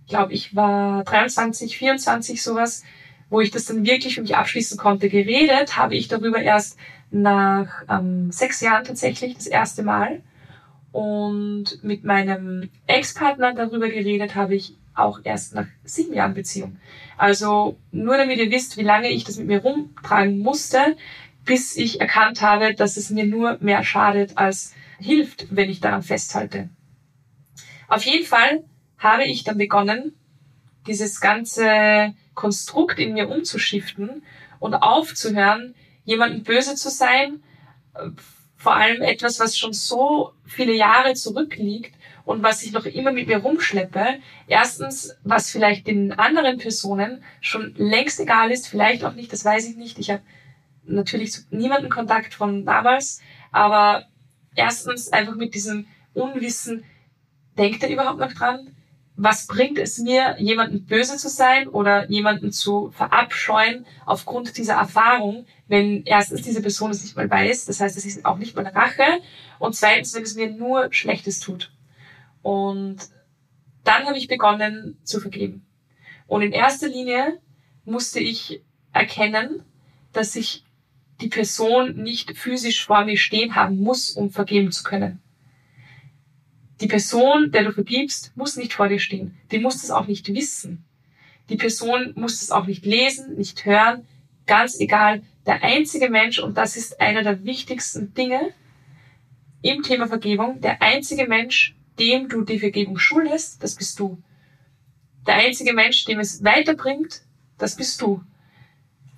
glaube 0.07 0.33
ich, 0.33 0.55
war 0.55 1.03
23, 1.03 1.77
24 1.77 2.41
sowas, 2.41 2.83
wo 3.29 3.41
ich 3.41 3.51
das 3.51 3.65
dann 3.65 3.85
wirklich 3.85 4.15
für 4.15 4.21
mich 4.21 4.35
abschließen 4.35 4.77
konnte. 4.77 5.09
Geredet 5.09 5.77
habe 5.77 5.95
ich 5.95 6.07
darüber 6.07 6.41
erst 6.41 6.77
nach 7.11 7.83
ähm, 7.89 8.31
sechs 8.31 8.61
Jahren 8.61 8.83
tatsächlich 8.83 9.35
das 9.35 9.47
erste 9.47 9.83
Mal. 9.83 10.21
Und 10.91 11.83
mit 11.83 12.03
meinem 12.03 12.69
Ex-Partner 12.87 13.53
darüber 13.53 13.89
geredet 13.89 14.35
habe 14.35 14.55
ich 14.55 14.75
auch 14.95 15.19
erst 15.23 15.55
nach 15.55 15.67
sieben 15.83 16.13
Jahren 16.13 16.33
Beziehung. 16.33 16.77
Also 17.17 17.77
nur 17.91 18.17
damit 18.17 18.37
ihr 18.39 18.51
wisst, 18.51 18.77
wie 18.77 18.83
lange 18.83 19.09
ich 19.09 19.23
das 19.23 19.37
mit 19.37 19.47
mir 19.47 19.61
rumtragen 19.61 20.39
musste, 20.39 20.97
bis 21.45 21.75
ich 21.75 22.01
erkannt 22.01 22.41
habe, 22.41 22.73
dass 22.73 22.97
es 22.97 23.09
mir 23.09 23.25
nur 23.25 23.57
mehr 23.61 23.83
schadet 23.83 24.37
als, 24.37 24.73
hilft, 24.99 25.47
wenn 25.49 25.69
ich 25.69 25.79
daran 25.79 26.03
festhalte. 26.03 26.69
Auf 27.87 28.03
jeden 28.03 28.25
Fall 28.25 28.63
habe 28.97 29.23
ich 29.25 29.43
dann 29.43 29.57
begonnen, 29.57 30.13
dieses 30.87 31.21
ganze 31.21 32.13
Konstrukt 32.35 32.99
in 32.99 33.13
mir 33.13 33.29
umzuschiften 33.29 34.23
und 34.59 34.75
aufzuhören, 34.75 35.75
jemanden 36.03 36.43
böse 36.43 36.75
zu 36.75 36.89
sein, 36.89 37.43
vor 38.57 38.75
allem 38.75 39.01
etwas, 39.01 39.39
was 39.39 39.57
schon 39.57 39.73
so 39.73 40.33
viele 40.45 40.73
Jahre 40.73 41.13
zurückliegt 41.13 41.95
und 42.25 42.43
was 42.43 42.61
ich 42.63 42.71
noch 42.71 42.85
immer 42.85 43.11
mit 43.11 43.27
mir 43.27 43.37
rumschleppe. 43.37 44.19
Erstens, 44.47 45.15
was 45.23 45.49
vielleicht 45.49 45.87
den 45.87 46.11
anderen 46.11 46.57
Personen 46.57 47.23
schon 47.41 47.73
längst 47.77 48.19
egal 48.19 48.51
ist, 48.51 48.67
vielleicht 48.67 49.03
auch 49.03 49.13
nicht, 49.13 49.31
das 49.31 49.45
weiß 49.45 49.67
ich 49.69 49.77
nicht. 49.77 49.97
Ich 49.97 50.11
habe 50.11 50.21
natürlich 50.89 51.31
zu 51.31 51.41
niemanden 51.51 51.89
Kontakt 51.89 52.33
von 52.33 52.65
damals, 52.65 53.21
aber 53.51 54.05
erstens 54.55 55.11
einfach 55.11 55.35
mit 55.35 55.55
diesem 55.55 55.87
Unwissen, 56.13 56.83
denkt 57.57 57.83
er 57.83 57.89
überhaupt 57.89 58.19
noch 58.19 58.33
dran? 58.33 58.75
Was 59.15 59.47
bringt 59.47 59.77
es 59.77 59.97
mir, 59.97 60.37
jemanden 60.39 60.85
böse 60.85 61.17
zu 61.17 61.27
sein 61.27 61.67
oder 61.67 62.09
jemanden 62.09 62.53
zu 62.53 62.89
verabscheuen 62.91 63.85
aufgrund 64.05 64.57
dieser 64.57 64.75
Erfahrung, 64.75 65.45
wenn 65.67 66.03
erstens 66.05 66.41
diese 66.43 66.61
Person 66.61 66.91
es 66.91 67.03
nicht 67.03 67.17
mal 67.17 67.29
weiß, 67.29 67.65
das 67.65 67.81
heißt, 67.81 67.97
es 67.97 68.05
ist 68.05 68.25
auch 68.25 68.37
nicht 68.37 68.55
mal 68.55 68.65
eine 68.65 68.75
Rache 68.75 69.03
und 69.59 69.75
zweitens, 69.75 70.15
wenn 70.15 70.23
es 70.23 70.35
mir 70.35 70.49
nur 70.49 70.87
Schlechtes 70.93 71.41
tut. 71.41 71.71
Und 72.41 72.97
dann 73.83 74.05
habe 74.05 74.17
ich 74.17 74.29
begonnen 74.29 74.97
zu 75.03 75.19
vergeben. 75.19 75.65
Und 76.27 76.41
in 76.41 76.53
erster 76.53 76.87
Linie 76.87 77.39
musste 77.83 78.21
ich 78.21 78.61
erkennen, 78.93 79.63
dass 80.13 80.35
ich 80.35 80.63
die 81.21 81.27
Person 81.27 81.95
nicht 81.95 82.37
physisch 82.37 82.85
vor 82.85 83.05
mir 83.05 83.17
stehen 83.17 83.55
haben 83.55 83.79
muss, 83.79 84.11
um 84.11 84.29
vergeben 84.29 84.71
zu 84.71 84.83
können. 84.83 85.21
Die 86.81 86.87
Person, 86.87 87.51
der 87.51 87.63
du 87.63 87.73
vergibst, 87.73 88.31
muss 88.37 88.55
nicht 88.55 88.73
vor 88.73 88.87
dir 88.87 88.99
stehen. 88.99 89.37
Die 89.51 89.59
muss 89.59 89.81
das 89.81 89.91
auch 89.91 90.07
nicht 90.07 90.33
wissen. 90.33 90.85
Die 91.49 91.57
Person 91.57 92.13
muss 92.15 92.39
das 92.39 92.51
auch 92.51 92.67
nicht 92.67 92.85
lesen, 92.85 93.35
nicht 93.35 93.65
hören. 93.65 94.05
Ganz 94.45 94.79
egal. 94.79 95.23
Der 95.45 95.63
einzige 95.63 96.09
Mensch, 96.09 96.39
und 96.39 96.57
das 96.57 96.77
ist 96.77 97.01
einer 97.01 97.23
der 97.23 97.43
wichtigsten 97.43 98.13
Dinge 98.13 98.53
im 99.61 99.83
Thema 99.83 100.07
Vergebung, 100.07 100.61
der 100.61 100.81
einzige 100.81 101.27
Mensch, 101.27 101.75
dem 101.97 102.29
du 102.29 102.43
die 102.43 102.59
Vergebung 102.59 102.97
schuldest, 102.97 103.61
das 103.61 103.75
bist 103.75 103.99
du. 103.99 104.21
Der 105.27 105.35
einzige 105.35 105.73
Mensch, 105.73 106.05
dem 106.05 106.19
es 106.19 106.43
weiterbringt, 106.43 107.23
das 107.57 107.75
bist 107.75 108.01
du. 108.01 108.23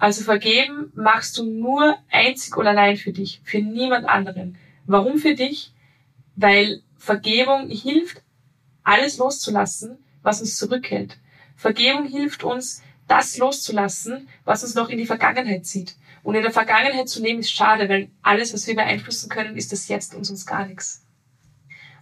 Also 0.01 0.23
vergeben 0.23 0.91
machst 0.95 1.37
du 1.37 1.45
nur 1.45 1.95
einzig 2.09 2.57
und 2.57 2.65
allein 2.65 2.97
für 2.97 3.11
dich, 3.11 3.39
für 3.43 3.59
niemand 3.59 4.09
anderen. 4.09 4.57
Warum 4.87 5.19
für 5.19 5.35
dich? 5.35 5.73
Weil 6.35 6.81
Vergebung 6.97 7.69
hilft, 7.69 8.23
alles 8.81 9.19
loszulassen, 9.19 9.99
was 10.23 10.41
uns 10.41 10.57
zurückhält. 10.57 11.19
Vergebung 11.55 12.07
hilft 12.07 12.43
uns, 12.43 12.81
das 13.07 13.37
loszulassen, 13.37 14.27
was 14.43 14.63
uns 14.63 14.73
noch 14.73 14.89
in 14.89 14.97
die 14.97 15.05
Vergangenheit 15.05 15.67
zieht. 15.67 15.95
Und 16.23 16.33
in 16.33 16.41
der 16.41 16.51
Vergangenheit 16.51 17.07
zu 17.07 17.21
leben 17.21 17.41
ist 17.41 17.51
schade, 17.51 17.87
weil 17.87 18.09
alles, 18.23 18.55
was 18.55 18.65
wir 18.65 18.75
beeinflussen 18.75 19.29
können, 19.29 19.55
ist 19.55 19.71
das 19.71 19.87
Jetzt 19.87 20.15
und 20.15 20.23
sonst 20.23 20.47
gar 20.47 20.65
nichts. 20.65 21.05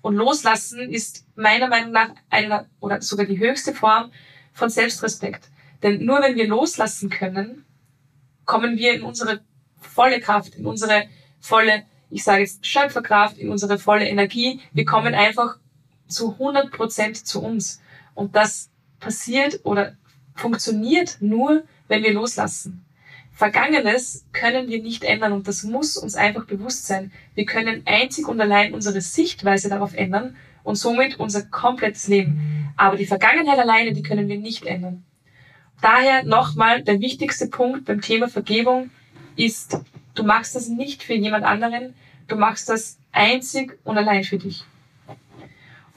Und 0.01 0.15
loslassen 0.15 0.89
ist 0.89 1.25
meiner 1.36 1.68
Meinung 1.68 1.91
nach 1.91 2.12
eine 2.29 2.70
oder 2.79 3.01
sogar 3.01 3.25
die 3.25 3.39
höchste 3.39 3.74
Form 3.74 4.13
von 4.53 4.70
Selbstrespekt. 4.70 5.50
Denn 5.84 6.06
nur 6.06 6.22
wenn 6.22 6.38
wir 6.38 6.48
loslassen 6.48 7.10
können, 7.10 7.65
kommen 8.50 8.79
wir 8.79 8.94
in 8.94 9.03
unsere 9.03 9.41
volle 9.79 10.20
Kraft, 10.20 10.56
in 10.56 10.65
unsere 10.65 11.03
volle, 11.39 11.84
ich 12.10 12.24
sage 12.24 12.41
jetzt 12.41 12.65
Schöpferkraft, 12.65 13.38
in 13.38 13.50
unsere 13.50 13.77
volle 13.77 14.10
Energie. 14.10 14.60
Wir 14.74 14.86
kommen 14.86 15.13
einfach 15.13 15.60
zu 16.08 16.32
100 16.32 16.72
Prozent 16.72 17.27
zu 17.27 17.44
uns. 17.44 17.79
Und 18.15 18.36
das 18.36 18.72
passiert 19.00 19.60
oder 19.65 19.96
funktioniert 20.34 21.18
nur, 21.20 21.63
wenn 21.88 22.01
wir 22.01 22.12
loslassen. 22.12 22.84
Vergangenes 23.32 24.25
können 24.34 24.68
wir 24.68 24.82
nicht 24.82 25.03
ändern 25.03 25.34
und 25.34 25.48
das 25.48 25.63
muss 25.63 25.96
uns 25.96 26.15
einfach 26.15 26.46
bewusst 26.46 26.88
sein. 26.88 27.12
Wir 27.36 27.46
können 27.46 27.84
einzig 27.86 28.27
und 28.27 28.41
allein 28.41 28.74
unsere 28.74 29.00
Sichtweise 29.00 29.70
darauf 29.70 29.94
ändern 29.94 30.36
und 30.63 30.75
somit 30.75 31.20
unser 31.20 31.44
komplettes 31.44 32.08
Leben. 32.08 32.74
Aber 32.77 32.98
die 32.98 33.06
Vergangenheit 33.06 33.60
alleine, 33.60 33.94
die 33.94 34.01
können 34.01 34.27
wir 34.27 34.39
nicht 34.39 34.65
ändern. 34.65 35.06
Daher 35.81 36.24
nochmal 36.24 36.83
der 36.83 37.00
wichtigste 37.00 37.48
Punkt 37.48 37.86
beim 37.86 38.01
Thema 38.01 38.27
Vergebung 38.27 38.89
ist, 39.36 39.79
du 40.15 40.24
machst 40.24 40.55
das 40.55 40.67
nicht 40.67 41.03
für 41.03 41.13
jemand 41.13 41.45
anderen, 41.45 41.95
du 42.27 42.36
machst 42.36 42.69
das 42.69 42.98
einzig 43.12 43.79
und 43.83 43.98
allein 43.98 44.24
für 44.24 44.38
dich. 44.38 44.65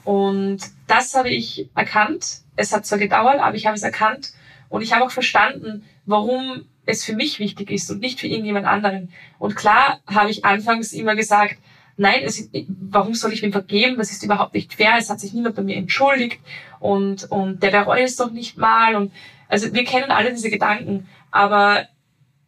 Und 0.03 0.59
das 0.87 1.13
habe 1.13 1.29
ich 1.29 1.69
erkannt. 1.75 2.41
Es 2.55 2.73
hat 2.73 2.85
zwar 2.85 2.99
gedauert, 2.99 3.39
aber 3.39 3.55
ich 3.55 3.65
habe 3.65 3.75
es 3.75 3.83
erkannt 3.83 4.33
und 4.69 4.81
ich 4.81 4.93
habe 4.93 5.05
auch 5.05 5.11
verstanden, 5.11 5.83
warum 6.05 6.65
es 6.85 7.03
für 7.03 7.13
mich 7.13 7.39
wichtig 7.39 7.71
ist 7.71 7.89
und 7.89 7.99
nicht 7.99 8.19
für 8.19 8.27
irgendjemand 8.27 8.65
anderen. 8.65 9.11
Und 9.39 9.55
klar 9.55 10.01
habe 10.07 10.29
ich 10.29 10.43
anfangs 10.43 10.91
immer 10.91 11.15
gesagt, 11.15 11.57
nein, 11.95 12.21
es, 12.23 12.49
warum 12.67 13.13
soll 13.13 13.33
ich 13.33 13.41
mir 13.41 13.51
vergeben? 13.51 13.97
Das 13.97 14.11
ist 14.11 14.23
überhaupt 14.23 14.53
nicht 14.53 14.73
fair. 14.73 14.95
Es 14.97 15.09
hat 15.09 15.19
sich 15.19 15.33
niemand 15.33 15.55
bei 15.55 15.61
mir 15.61 15.77
entschuldigt 15.77 16.39
und, 16.79 17.31
und 17.31 17.63
der 17.63 17.71
bereut 17.71 17.99
es 17.99 18.17
doch 18.17 18.31
nicht 18.31 18.57
mal 18.57 18.95
und 18.95 19.11
also 19.47 19.73
wir 19.73 19.83
kennen 19.83 20.11
alle 20.11 20.31
diese 20.31 20.49
Gedanken, 20.49 21.07
aber 21.31 21.87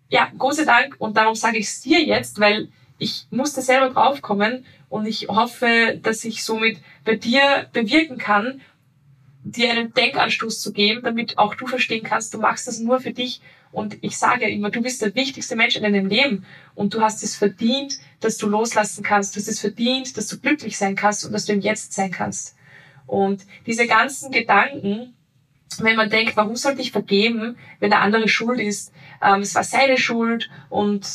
ja, 0.10 0.32
sei 0.52 0.66
Dank 0.66 0.96
und 1.00 1.18
darum 1.18 1.36
sage 1.36 1.58
ich 1.58 1.66
es 1.66 1.82
dir 1.82 2.02
jetzt, 2.04 2.40
weil 2.40 2.70
ich 2.98 3.28
musste 3.30 3.62
selber 3.62 3.90
draufkommen 3.90 4.66
und 4.90 5.06
ich 5.06 5.28
hoffe, 5.28 6.00
dass 6.02 6.24
ich 6.24 6.44
somit 6.44 6.80
bei 7.04 7.16
dir 7.16 7.68
bewirken 7.74 8.18
kann, 8.18 8.62
dir 9.44 9.72
einen 9.72 9.94
Denkanstoß 9.94 10.60
zu 10.60 10.74
geben, 10.74 11.02
damit 11.04 11.38
auch 11.38 11.56
du 11.56 11.68
verstehen 11.68 12.04
kannst, 12.04 12.34
du 12.34 12.40
machst 12.40 12.68
das 12.68 12.80
nur 12.80 13.00
für 13.00 13.12
dich. 13.12 13.42
Und 13.72 13.98
ich 14.02 14.18
sage 14.18 14.50
immer, 14.50 14.70
du 14.72 14.82
bist 14.82 15.02
der 15.02 15.14
wichtigste 15.16 15.56
Mensch 15.56 15.76
in 15.76 15.84
deinem 15.84 16.08
Leben 16.08 16.46
und 16.76 16.94
du 16.94 17.02
hast 17.02 17.22
es 17.24 17.36
verdient, 17.36 18.00
dass 18.22 18.38
du 18.38 18.48
loslassen 18.48 19.04
kannst. 19.04 19.36
Du 19.36 19.40
hast 19.40 19.50
es 19.50 19.60
verdient, 19.60 20.16
dass 20.18 20.28
du 20.28 20.40
glücklich 20.40 20.78
sein 20.78 20.96
kannst 20.96 21.26
und 21.26 21.34
dass 21.34 21.46
du 21.46 21.54
im 21.54 21.60
Jetzt 21.60 21.94
sein 21.94 22.10
kannst. 22.10 22.56
Und 23.06 23.46
diese 23.66 23.86
ganzen 23.86 24.32
Gedanken, 24.32 25.15
wenn 25.80 25.96
man 25.96 26.10
denkt, 26.10 26.38
warum 26.38 26.56
sollte 26.56 26.82
ich 26.82 26.92
vergeben, 26.92 27.58
wenn 27.80 27.90
der 27.90 28.02
andere 28.02 28.28
schuld 28.28 28.60
ist? 28.60 28.94
Ähm, 29.22 29.42
es 29.42 29.56
war 29.56 29.64
seine 29.64 29.98
Schuld 29.98 30.50
und 30.70 31.08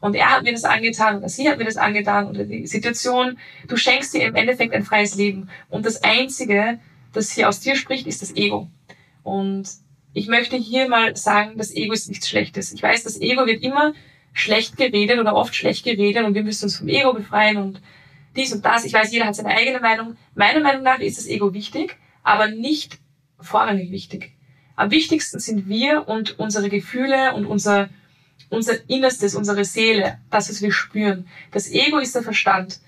und 0.00 0.14
er 0.14 0.30
hat 0.30 0.44
mir 0.44 0.52
das 0.52 0.64
angetan 0.64 1.18
oder 1.18 1.28
sie 1.28 1.48
hat 1.48 1.58
mir 1.58 1.66
das 1.66 1.76
angetan 1.76 2.28
oder 2.28 2.44
die 2.44 2.66
Situation. 2.66 3.38
Du 3.68 3.76
schenkst 3.76 4.14
dir 4.14 4.22
im 4.22 4.34
Endeffekt 4.34 4.72
ein 4.72 4.82
freies 4.82 5.14
Leben. 5.14 5.50
Und 5.68 5.84
das 5.84 6.02
Einzige, 6.02 6.80
das 7.12 7.32
hier 7.32 7.48
aus 7.48 7.60
dir 7.60 7.76
spricht, 7.76 8.06
ist 8.06 8.22
das 8.22 8.34
Ego. 8.34 8.70
Und 9.22 9.68
ich 10.14 10.26
möchte 10.26 10.56
hier 10.56 10.88
mal 10.88 11.14
sagen, 11.16 11.52
das 11.56 11.70
Ego 11.70 11.92
ist 11.92 12.08
nichts 12.08 12.28
Schlechtes. 12.28 12.72
Ich 12.72 12.82
weiß, 12.82 13.04
das 13.04 13.20
Ego 13.20 13.46
wird 13.46 13.62
immer 13.62 13.92
schlecht 14.32 14.76
geredet 14.76 15.18
oder 15.18 15.34
oft 15.34 15.54
schlecht 15.54 15.84
geredet 15.84 16.24
und 16.24 16.34
wir 16.34 16.44
müssen 16.44 16.64
uns 16.64 16.76
vom 16.76 16.88
Ego 16.88 17.12
befreien 17.12 17.58
und 17.58 17.82
dies 18.36 18.52
und 18.52 18.64
das. 18.64 18.84
Ich 18.84 18.92
weiß, 18.92 19.12
jeder 19.12 19.26
hat 19.26 19.34
seine 19.34 19.50
eigene 19.50 19.80
Meinung. 19.80 20.16
Meiner 20.34 20.60
Meinung 20.60 20.82
nach 20.82 21.00
ist 21.00 21.18
das 21.18 21.26
Ego 21.26 21.52
wichtig, 21.52 21.96
aber 22.22 22.48
nicht 22.48 22.98
vorrangig 23.42 23.90
wichtig. 23.90 24.32
Am 24.76 24.90
wichtigsten 24.90 25.38
sind 25.40 25.68
wir 25.68 26.08
und 26.08 26.38
unsere 26.38 26.68
Gefühle 26.68 27.34
und 27.34 27.44
unser, 27.46 27.90
unser 28.48 28.88
Innerstes, 28.88 29.34
unsere 29.34 29.64
Seele, 29.64 30.18
das, 30.30 30.48
was 30.48 30.62
wir 30.62 30.72
spüren. 30.72 31.28
Das 31.50 31.70
Ego 31.70 31.98
ist 31.98 32.14
der 32.14 32.22
Verstand. 32.22 32.80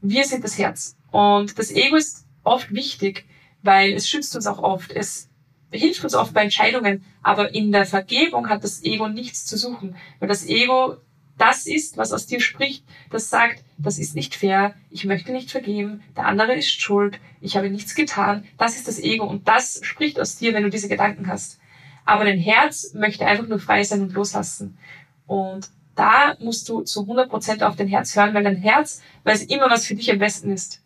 Wir 0.00 0.24
sind 0.24 0.44
das 0.44 0.58
Herz. 0.58 0.96
Und 1.12 1.58
das 1.58 1.70
Ego 1.70 1.96
ist 1.96 2.26
oft 2.42 2.72
wichtig, 2.72 3.26
weil 3.62 3.92
es 3.92 4.08
schützt 4.08 4.34
uns 4.34 4.46
auch 4.46 4.58
oft. 4.58 4.90
Es 4.92 5.28
hilft 5.70 6.02
uns 6.04 6.14
oft 6.14 6.34
bei 6.34 6.42
Entscheidungen. 6.42 7.04
Aber 7.22 7.54
in 7.54 7.72
der 7.72 7.86
Vergebung 7.86 8.48
hat 8.48 8.64
das 8.64 8.82
Ego 8.82 9.08
nichts 9.08 9.46
zu 9.46 9.56
suchen. 9.56 9.96
Weil 10.18 10.28
das 10.28 10.46
Ego 10.46 10.96
das 11.38 11.66
ist, 11.66 11.96
was 11.96 12.12
aus 12.12 12.26
dir 12.26 12.40
spricht, 12.40 12.84
das 13.10 13.28
sagt, 13.28 13.62
das 13.78 13.98
ist 13.98 14.14
nicht 14.14 14.34
fair, 14.34 14.74
ich 14.90 15.04
möchte 15.04 15.32
nicht 15.32 15.50
vergeben, 15.50 16.02
der 16.16 16.26
andere 16.26 16.54
ist 16.54 16.80
schuld, 16.80 17.20
ich 17.40 17.56
habe 17.56 17.70
nichts 17.70 17.94
getan, 17.94 18.44
das 18.58 18.76
ist 18.76 18.88
das 18.88 18.98
Ego 18.98 19.26
und 19.26 19.46
das 19.46 19.80
spricht 19.82 20.18
aus 20.18 20.36
dir, 20.36 20.54
wenn 20.54 20.62
du 20.62 20.70
diese 20.70 20.88
Gedanken 20.88 21.26
hast. 21.28 21.60
Aber 22.04 22.24
dein 22.24 22.38
Herz 22.38 22.94
möchte 22.94 23.26
einfach 23.26 23.48
nur 23.48 23.58
frei 23.58 23.82
sein 23.82 24.02
und 24.02 24.12
loslassen. 24.12 24.78
Und 25.26 25.68
da 25.96 26.36
musst 26.40 26.68
du 26.68 26.82
zu 26.82 27.00
100% 27.00 27.62
auf 27.64 27.76
dein 27.76 27.88
Herz 27.88 28.14
hören, 28.14 28.32
weil 28.32 28.44
dein 28.44 28.56
Herz 28.56 29.02
weiß 29.24 29.42
immer, 29.44 29.68
was 29.68 29.86
für 29.86 29.96
dich 29.96 30.10
am 30.10 30.18
besten 30.18 30.52
ist. 30.52 30.82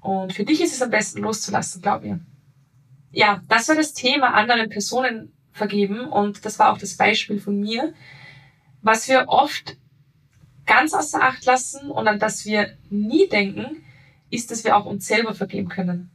Und 0.00 0.32
für 0.32 0.44
dich 0.44 0.60
ist 0.60 0.74
es 0.74 0.82
am 0.82 0.90
besten 0.90 1.22
loszulassen, 1.22 1.80
glaub 1.80 2.02
mir. 2.02 2.20
Ja, 3.10 3.42
das 3.48 3.68
war 3.68 3.76
das 3.76 3.94
Thema 3.94 4.34
anderen 4.34 4.68
Personen 4.68 5.32
vergeben 5.52 6.06
und 6.06 6.44
das 6.44 6.58
war 6.58 6.72
auch 6.72 6.78
das 6.78 6.96
Beispiel 6.96 7.40
von 7.40 7.58
mir. 7.58 7.94
Was 8.82 9.08
wir 9.08 9.24
oft 9.28 9.76
ganz 10.68 10.94
außer 10.94 11.20
Acht 11.20 11.44
lassen 11.44 11.90
und 11.90 12.06
an 12.06 12.20
das 12.20 12.44
wir 12.44 12.76
nie 12.90 13.28
denken, 13.28 13.82
ist, 14.30 14.52
dass 14.52 14.62
wir 14.62 14.76
auch 14.76 14.84
uns 14.84 15.08
selber 15.08 15.34
vergeben 15.34 15.68
können. 15.68 16.10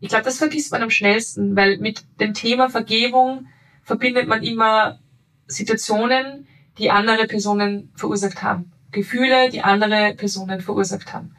Ich 0.00 0.08
glaube, 0.08 0.24
das 0.24 0.38
vergisst 0.38 0.72
man 0.72 0.82
am 0.82 0.90
schnellsten, 0.90 1.54
weil 1.54 1.78
mit 1.78 2.02
dem 2.18 2.34
Thema 2.34 2.68
Vergebung 2.70 3.46
verbindet 3.84 4.26
man 4.26 4.42
immer 4.42 4.98
Situationen, 5.46 6.48
die 6.78 6.90
andere 6.90 7.26
Personen 7.26 7.92
verursacht 7.94 8.42
haben. 8.42 8.72
Gefühle, 8.90 9.50
die 9.50 9.62
andere 9.62 10.14
Personen 10.14 10.60
verursacht 10.60 11.12
haben. 11.12 11.36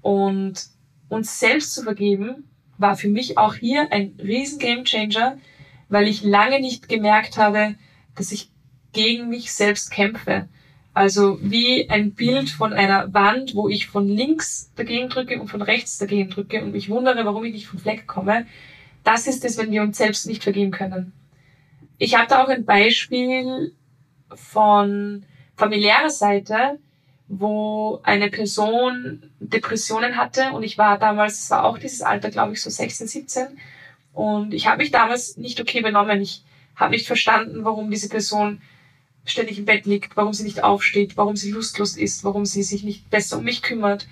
Und 0.00 0.54
uns 1.08 1.38
selbst 1.38 1.74
zu 1.74 1.82
vergeben, 1.82 2.50
war 2.78 2.96
für 2.96 3.08
mich 3.08 3.36
auch 3.36 3.54
hier 3.54 3.92
ein 3.92 4.18
riesen 4.18 4.58
Gamechanger, 4.58 5.38
weil 5.88 6.08
ich 6.08 6.22
lange 6.22 6.60
nicht 6.60 6.88
gemerkt 6.88 7.36
habe, 7.36 7.74
dass 8.14 8.32
ich 8.32 8.50
gegen 8.92 9.28
mich 9.28 9.52
selbst 9.52 9.90
kämpfe. 9.90 10.48
Also 10.92 11.38
wie 11.40 11.88
ein 11.88 12.12
Bild 12.14 12.50
von 12.50 12.72
einer 12.72 13.14
Wand, 13.14 13.54
wo 13.54 13.68
ich 13.68 13.86
von 13.86 14.08
links 14.08 14.72
dagegen 14.74 15.08
drücke 15.08 15.40
und 15.40 15.48
von 15.48 15.62
rechts 15.62 15.98
dagegen 15.98 16.30
drücke 16.30 16.62
und 16.62 16.72
mich 16.72 16.90
wundere, 16.90 17.24
warum 17.24 17.44
ich 17.44 17.52
nicht 17.52 17.66
vom 17.68 17.78
Fleck 17.78 18.06
komme. 18.06 18.46
Das 19.04 19.26
ist 19.26 19.44
es, 19.44 19.56
wenn 19.56 19.70
wir 19.70 19.82
uns 19.82 19.98
selbst 19.98 20.26
nicht 20.26 20.42
vergeben 20.42 20.72
können. 20.72 21.12
Ich 21.98 22.16
habe 22.16 22.26
da 22.28 22.42
auch 22.42 22.48
ein 22.48 22.64
Beispiel 22.64 23.72
von 24.34 25.24
familiärer 25.56 26.10
Seite, 26.10 26.78
wo 27.28 28.00
eine 28.02 28.28
Person 28.28 29.30
Depressionen 29.38 30.16
hatte 30.16 30.50
und 30.52 30.64
ich 30.64 30.76
war 30.76 30.98
damals, 30.98 31.44
es 31.44 31.50
war 31.50 31.64
auch 31.64 31.78
dieses 31.78 32.02
Alter, 32.02 32.30
glaube 32.30 32.54
ich, 32.54 32.60
so 32.60 32.68
16, 32.70 33.06
17 33.06 33.46
und 34.12 34.52
ich 34.52 34.66
habe 34.66 34.78
mich 34.78 34.90
damals 34.90 35.36
nicht 35.36 35.60
okay 35.60 35.80
benommen. 35.80 36.20
Ich 36.20 36.42
habe 36.74 36.90
nicht 36.92 37.06
verstanden, 37.06 37.64
warum 37.64 37.90
diese 37.90 38.08
Person 38.08 38.60
ständig 39.30 39.58
im 39.58 39.64
Bett 39.64 39.86
liegt, 39.86 40.16
warum 40.16 40.32
sie 40.32 40.44
nicht 40.44 40.62
aufsteht, 40.62 41.16
warum 41.16 41.36
sie 41.36 41.50
lustlos 41.50 41.96
ist, 41.96 42.24
warum 42.24 42.44
sie 42.44 42.62
sich 42.62 42.82
nicht 42.82 43.10
besser 43.10 43.38
um 43.38 43.44
mich 43.44 43.62
kümmert. 43.62 44.06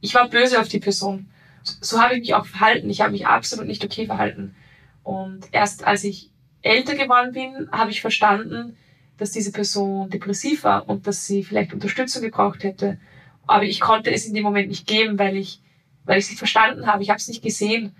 Ich 0.00 0.14
war 0.14 0.28
böse 0.28 0.60
auf 0.60 0.68
die 0.68 0.80
Person. 0.80 1.28
So 1.62 2.00
habe 2.00 2.14
ich 2.14 2.20
mich 2.20 2.34
auch 2.34 2.46
verhalten. 2.46 2.88
Ich 2.88 3.00
habe 3.00 3.12
mich 3.12 3.26
absolut 3.26 3.66
nicht 3.66 3.84
okay 3.84 4.06
verhalten. 4.06 4.54
Und 5.02 5.48
erst 5.52 5.84
als 5.84 6.04
ich 6.04 6.30
älter 6.62 6.94
geworden 6.94 7.32
bin, 7.32 7.70
habe 7.72 7.90
ich 7.90 8.00
verstanden, 8.00 8.76
dass 9.18 9.32
diese 9.32 9.52
Person 9.52 10.08
depressiv 10.08 10.64
war 10.64 10.88
und 10.88 11.06
dass 11.06 11.26
sie 11.26 11.44
vielleicht 11.44 11.74
Unterstützung 11.74 12.22
gebraucht 12.22 12.64
hätte. 12.64 12.98
Aber 13.46 13.64
ich 13.64 13.80
konnte 13.80 14.10
es 14.10 14.26
in 14.26 14.34
dem 14.34 14.44
Moment 14.44 14.68
nicht 14.68 14.86
geben, 14.86 15.18
weil 15.18 15.36
ich, 15.36 15.60
weil 16.04 16.18
ich 16.18 16.30
es 16.30 16.38
verstanden 16.38 16.86
habe. 16.86 17.02
Ich 17.02 17.10
habe 17.10 17.18
es 17.18 17.28
nicht 17.28 17.42
gesehen. 17.42 17.94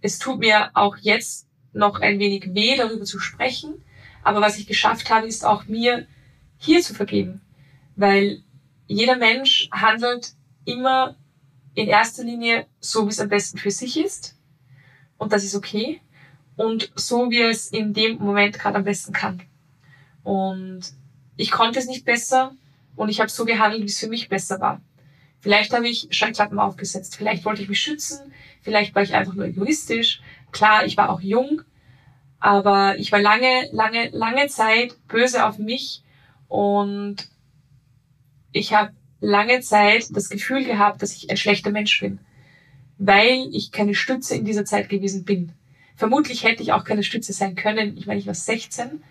Es 0.00 0.18
tut 0.18 0.38
mir 0.38 0.70
auch 0.74 0.96
jetzt 0.98 1.48
noch 1.72 2.00
ein 2.00 2.18
wenig 2.18 2.54
weh, 2.54 2.76
darüber 2.76 3.04
zu 3.04 3.18
sprechen. 3.18 3.82
Aber 4.24 4.40
was 4.40 4.58
ich 4.58 4.66
geschafft 4.66 5.10
habe, 5.10 5.26
ist 5.26 5.44
auch 5.44 5.66
mir 5.66 6.06
hier 6.56 6.80
zu 6.80 6.94
vergeben. 6.94 7.42
Weil 7.94 8.42
jeder 8.86 9.16
Mensch 9.16 9.68
handelt 9.70 10.32
immer 10.64 11.16
in 11.74 11.88
erster 11.88 12.24
Linie 12.24 12.66
so, 12.80 13.06
wie 13.06 13.10
es 13.10 13.20
am 13.20 13.28
besten 13.28 13.58
für 13.58 13.70
sich 13.70 13.98
ist. 13.98 14.36
Und 15.18 15.32
das 15.32 15.44
ist 15.44 15.54
okay. 15.54 16.00
Und 16.56 16.90
so, 16.94 17.30
wie 17.30 17.40
er 17.40 17.50
es 17.50 17.68
in 17.68 17.92
dem 17.92 18.18
Moment 18.18 18.58
gerade 18.58 18.76
am 18.76 18.84
besten 18.84 19.12
kann. 19.12 19.42
Und 20.22 20.82
ich 21.36 21.50
konnte 21.50 21.78
es 21.78 21.86
nicht 21.86 22.04
besser 22.04 22.56
und 22.96 23.08
ich 23.08 23.20
habe 23.20 23.30
so 23.30 23.44
gehandelt, 23.44 23.82
wie 23.82 23.86
es 23.86 23.98
für 23.98 24.08
mich 24.08 24.28
besser 24.28 24.60
war. 24.60 24.80
Vielleicht 25.40 25.74
habe 25.74 25.86
ich 25.86 26.08
Schallklappen 26.10 26.58
aufgesetzt, 26.58 27.16
vielleicht 27.16 27.44
wollte 27.44 27.60
ich 27.60 27.68
mich 27.68 27.80
schützen, 27.80 28.32
vielleicht 28.62 28.94
war 28.94 29.02
ich 29.02 29.14
einfach 29.14 29.34
nur 29.34 29.44
egoistisch. 29.44 30.22
Klar, 30.52 30.86
ich 30.86 30.96
war 30.96 31.10
auch 31.10 31.20
jung, 31.20 31.62
aber 32.44 32.98
ich 32.98 33.10
war 33.10 33.20
lange, 33.20 33.70
lange, 33.72 34.10
lange 34.10 34.48
Zeit 34.48 34.94
böse 35.08 35.46
auf 35.46 35.56
mich 35.58 36.02
und 36.46 37.16
ich 38.52 38.74
habe 38.74 38.92
lange 39.20 39.60
Zeit 39.60 40.08
das 40.10 40.28
Gefühl 40.28 40.62
gehabt, 40.64 41.00
dass 41.00 41.16
ich 41.16 41.30
ein 41.30 41.38
schlechter 41.38 41.70
Mensch 41.70 41.98
bin, 42.00 42.18
weil 42.98 43.48
ich 43.52 43.72
keine 43.72 43.94
Stütze 43.94 44.34
in 44.36 44.44
dieser 44.44 44.66
Zeit 44.66 44.90
gewesen 44.90 45.24
bin. 45.24 45.52
Vermutlich 45.96 46.44
hätte 46.44 46.62
ich 46.62 46.72
auch 46.72 46.84
keine 46.84 47.02
Stütze 47.02 47.32
sein 47.32 47.54
können. 47.54 47.96
Ich 47.96 48.06
meine, 48.06 48.20
ich 48.20 48.26
war 48.26 48.34
16 48.34 49.02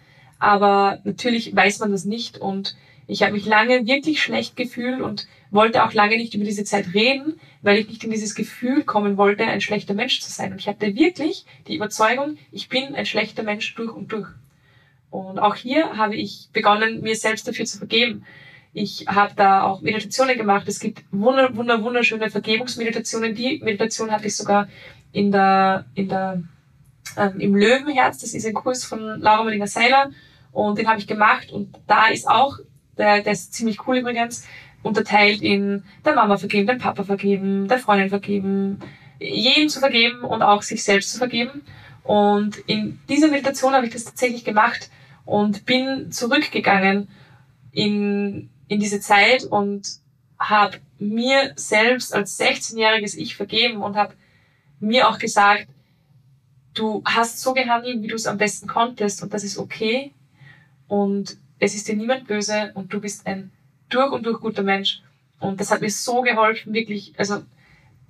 aber 0.43 0.99
natürlich 1.05 1.55
weiß 1.55 1.79
man 1.79 1.93
das 1.93 2.03
nicht 2.03 2.37
und 2.37 2.75
ich 3.07 3.23
habe 3.23 3.33
mich 3.33 3.45
lange 3.45 3.85
wirklich 3.85 4.21
schlecht 4.21 4.55
gefühlt 4.55 5.01
und 5.01 5.27
wollte 5.51 5.83
auch 5.83 5.93
lange 5.93 6.17
nicht 6.17 6.33
über 6.33 6.45
diese 6.45 6.63
Zeit 6.63 6.93
reden, 6.93 7.39
weil 7.61 7.77
ich 7.77 7.87
nicht 7.87 8.03
in 8.03 8.11
dieses 8.11 8.35
Gefühl 8.35 8.83
kommen 8.83 9.17
wollte, 9.17 9.45
ein 9.45 9.61
schlechter 9.61 9.93
Mensch 9.93 10.21
zu 10.21 10.31
sein. 10.31 10.51
Und 10.51 10.59
ich 10.59 10.67
hatte 10.67 10.95
wirklich 10.95 11.45
die 11.67 11.75
Überzeugung, 11.75 12.37
ich 12.51 12.69
bin 12.69 12.95
ein 12.95 13.05
schlechter 13.05 13.43
Mensch 13.43 13.75
durch 13.75 13.93
und 13.93 14.11
durch. 14.11 14.29
Und 15.09 15.37
auch 15.37 15.55
hier 15.55 15.97
habe 15.97 16.15
ich 16.15 16.49
begonnen, 16.53 17.01
mir 17.01 17.15
selbst 17.15 17.47
dafür 17.47 17.65
zu 17.65 17.77
vergeben. 17.77 18.25
Ich 18.73 19.05
habe 19.07 19.33
da 19.35 19.61
auch 19.61 19.81
Meditationen 19.81 20.35
gemacht. 20.35 20.67
Es 20.67 20.79
gibt 20.79 21.03
wunder, 21.11 21.55
wunder, 21.55 21.83
wunderschöne 21.83 22.31
Vergebungsmeditationen. 22.31 23.35
Die 23.35 23.59
Meditation 23.63 24.09
hatte 24.09 24.25
ich 24.25 24.35
sogar 24.35 24.67
in 25.11 25.31
der, 25.31 25.85
in 25.93 26.09
der, 26.09 26.41
ähm, 27.15 27.39
im 27.39 27.55
Löwenherz. 27.55 28.17
Das 28.17 28.33
ist 28.33 28.47
ein 28.47 28.55
Kurs 28.55 28.83
von 28.83 29.21
Laura 29.21 29.43
Molina 29.43 29.67
Seiler. 29.67 30.09
Und 30.51 30.79
den 30.79 30.87
habe 30.87 30.99
ich 30.99 31.05
gemacht 31.05 31.51
und 31.51 31.75
da 31.85 32.07
ist 32.07 32.27
auch, 32.27 32.57
der, 32.97 33.21
der 33.21 33.33
ist 33.33 33.53
ziemlich 33.53 33.87
cool 33.87 33.97
übrigens, 33.97 34.45
unterteilt 34.81 35.41
in 35.41 35.83
der 36.05 36.15
Mama 36.15 36.37
vergeben, 36.37 36.67
den 36.67 36.77
Papa 36.77 37.03
vergeben, 37.03 37.67
der 37.67 37.79
Freundin 37.79 38.09
vergeben, 38.09 38.79
jedem 39.19 39.69
zu 39.69 39.79
vergeben 39.79 40.21
und 40.21 40.41
auch 40.41 40.61
sich 40.61 40.83
selbst 40.83 41.11
zu 41.11 41.17
vergeben. 41.17 41.63
Und 42.03 42.57
in 42.67 42.99
dieser 43.07 43.29
Meditation 43.29 43.73
habe 43.73 43.85
ich 43.85 43.93
das 43.93 44.03
tatsächlich 44.03 44.43
gemacht 44.43 44.89
und 45.25 45.65
bin 45.65 46.11
zurückgegangen 46.11 47.07
in, 47.71 48.49
in 48.67 48.79
diese 48.79 48.99
Zeit 48.99 49.45
und 49.45 49.87
habe 50.37 50.79
mir 50.99 51.53
selbst 51.55 52.13
als 52.13 52.39
16-jähriges 52.39 53.15
Ich 53.15 53.35
vergeben 53.35 53.81
und 53.81 53.95
habe 53.95 54.13
mir 54.79 55.07
auch 55.07 55.17
gesagt, 55.17 55.67
du 56.73 57.01
hast 57.05 57.39
so 57.39 57.53
gehandelt, 57.53 58.01
wie 58.01 58.07
du 58.07 58.15
es 58.15 58.27
am 58.27 58.37
besten 58.37 58.67
konntest 58.67 59.23
und 59.23 59.33
das 59.33 59.43
ist 59.43 59.57
okay 59.57 60.11
und 60.87 61.37
es 61.63 61.75
ist 61.75 61.87
dir 61.87 61.95
niemand 61.95 62.27
böse 62.27 62.71
und 62.73 62.93
du 62.93 62.99
bist 62.99 63.25
ein 63.25 63.51
durch 63.89 64.11
und 64.11 64.25
durch 64.25 64.41
guter 64.41 64.63
Mensch. 64.63 65.01
Und 65.39 65.59
das 65.59 65.71
hat 65.71 65.81
mir 65.81 65.89
so 65.89 66.21
geholfen, 66.21 66.73
wirklich, 66.73 67.13
also 67.17 67.43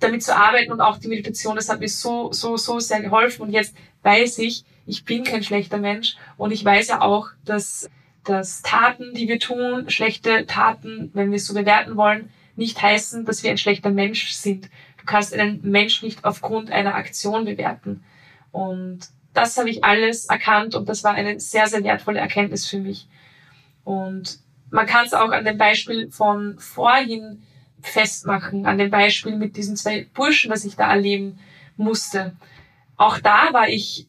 damit 0.00 0.22
zu 0.24 0.36
arbeiten 0.36 0.72
und 0.72 0.80
auch 0.80 0.98
die 0.98 1.08
Meditation, 1.08 1.54
das 1.54 1.68
hat 1.68 1.80
mir 1.80 1.88
so, 1.88 2.32
so, 2.32 2.56
so 2.56 2.80
sehr 2.80 3.00
geholfen. 3.00 3.42
Und 3.42 3.50
jetzt 3.50 3.74
weiß 4.02 4.38
ich, 4.38 4.64
ich 4.86 5.04
bin 5.04 5.22
kein 5.22 5.44
schlechter 5.44 5.78
Mensch 5.78 6.16
und 6.36 6.50
ich 6.50 6.64
weiß 6.64 6.88
ja 6.88 7.00
auch, 7.00 7.28
dass, 7.44 7.88
dass 8.24 8.62
Taten, 8.62 9.14
die 9.14 9.28
wir 9.28 9.38
tun, 9.38 9.88
schlechte 9.88 10.46
Taten, 10.46 11.10
wenn 11.14 11.30
wir 11.30 11.36
es 11.36 11.46
so 11.46 11.54
bewerten 11.54 11.96
wollen, 11.96 12.30
nicht 12.56 12.82
heißen, 12.82 13.24
dass 13.24 13.42
wir 13.42 13.50
ein 13.50 13.58
schlechter 13.58 13.90
Mensch 13.90 14.32
sind. 14.32 14.68
Du 14.98 15.04
kannst 15.06 15.32
einen 15.32 15.60
Mensch 15.62 16.02
nicht 16.02 16.24
aufgrund 16.24 16.70
einer 16.70 16.94
Aktion 16.96 17.44
bewerten. 17.44 18.02
Und 18.50 19.00
das 19.32 19.56
habe 19.58 19.70
ich 19.70 19.84
alles 19.84 20.26
erkannt 20.26 20.74
und 20.74 20.88
das 20.88 21.04
war 21.04 21.14
eine 21.14 21.38
sehr, 21.40 21.66
sehr 21.68 21.84
wertvolle 21.84 22.20
Erkenntnis 22.20 22.66
für 22.66 22.78
mich. 22.78 23.06
Und 23.84 24.38
man 24.70 24.86
kann 24.86 25.06
es 25.06 25.14
auch 25.14 25.30
an 25.30 25.44
dem 25.44 25.58
Beispiel 25.58 26.10
von 26.10 26.58
vorhin 26.58 27.42
festmachen, 27.80 28.66
an 28.66 28.78
dem 28.78 28.90
Beispiel 28.90 29.36
mit 29.36 29.56
diesen 29.56 29.76
zwei 29.76 30.06
Burschen, 30.14 30.50
das 30.50 30.64
ich 30.64 30.74
da 30.74 30.90
erleben 30.90 31.38
musste. 31.76 32.34
Auch 32.96 33.18
da 33.18 33.52
war 33.52 33.68
ich, 33.68 34.08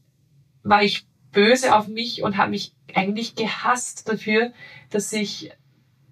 war 0.63 0.81
ich 0.81 1.05
böse 1.31 1.75
auf 1.75 1.87
mich 1.87 2.23
und 2.23 2.37
habe 2.37 2.51
mich 2.51 2.73
eigentlich 2.93 3.35
gehasst 3.35 4.07
dafür, 4.07 4.53
dass 4.89 5.11
ich, 5.11 5.51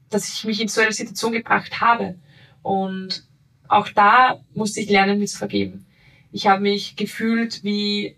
dass 0.10 0.28
ich 0.28 0.44
mich 0.44 0.62
in 0.62 0.68
so 0.68 0.82
eine 0.82 0.92
Situation 0.92 1.32
gebracht 1.32 1.80
habe. 1.80 2.16
Und 2.62 3.26
auch 3.68 3.90
da 3.90 4.42
musste 4.54 4.82
ich 4.82 4.90
lernen, 4.90 5.20
mir 5.20 5.26
zu 5.26 5.38
vergeben. 5.38 5.86
Ich 6.32 6.48
habe 6.48 6.62
mich 6.62 6.96
gefühlt 6.96 7.64
wie 7.64 8.18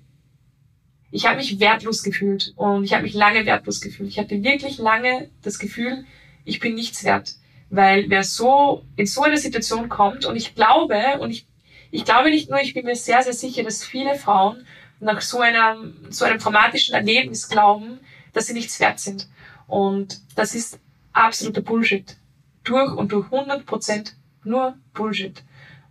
ich 1.15 1.25
habe 1.25 1.37
mich 1.37 1.61
wertlos 1.61 2.03
gefühlt 2.03 2.51
und 2.57 2.83
ich 2.83 2.93
habe 2.93 3.03
mich 3.03 3.13
lange 3.13 3.45
wertlos 3.45 3.79
gefühlt. 3.79 4.09
Ich 4.09 4.19
hatte 4.19 4.43
wirklich 4.43 4.79
lange 4.79 5.29
das 5.43 5.59
Gefühl, 5.59 6.03
ich 6.43 6.59
bin 6.59 6.75
nichts 6.75 7.05
wert. 7.05 7.35
Weil 7.69 8.09
wer 8.09 8.25
so 8.25 8.83
in 8.97 9.05
so 9.05 9.23
eine 9.23 9.37
Situation 9.37 9.87
kommt 9.87 10.25
und 10.25 10.35
ich 10.35 10.55
glaube, 10.55 11.19
und 11.21 11.31
ich, 11.31 11.47
ich 11.89 12.03
glaube 12.03 12.29
nicht 12.31 12.49
nur, 12.49 12.59
ich 12.59 12.73
bin 12.73 12.83
mir 12.83 12.97
sehr, 12.97 13.23
sehr 13.23 13.31
sicher, 13.31 13.63
dass 13.63 13.85
viele 13.85 14.15
Frauen 14.15 14.67
nach 14.99 15.21
so 15.21 15.39
einem, 15.39 15.95
so 16.09 16.25
einem 16.25 16.37
traumatischen 16.37 16.93
Erlebnis 16.93 17.47
glauben, 17.47 17.99
dass 18.33 18.47
sie 18.47 18.53
nichts 18.53 18.77
wert 18.81 18.99
sind. 18.99 19.29
Und 19.67 20.19
das 20.35 20.53
ist 20.53 20.79
absoluter 21.13 21.61
Bullshit. 21.61 22.17
Durch 22.65 22.91
und 22.91 23.13
durch 23.13 23.31
100 23.31 23.65
Prozent 23.65 24.17
nur 24.43 24.77
Bullshit. 24.93 25.41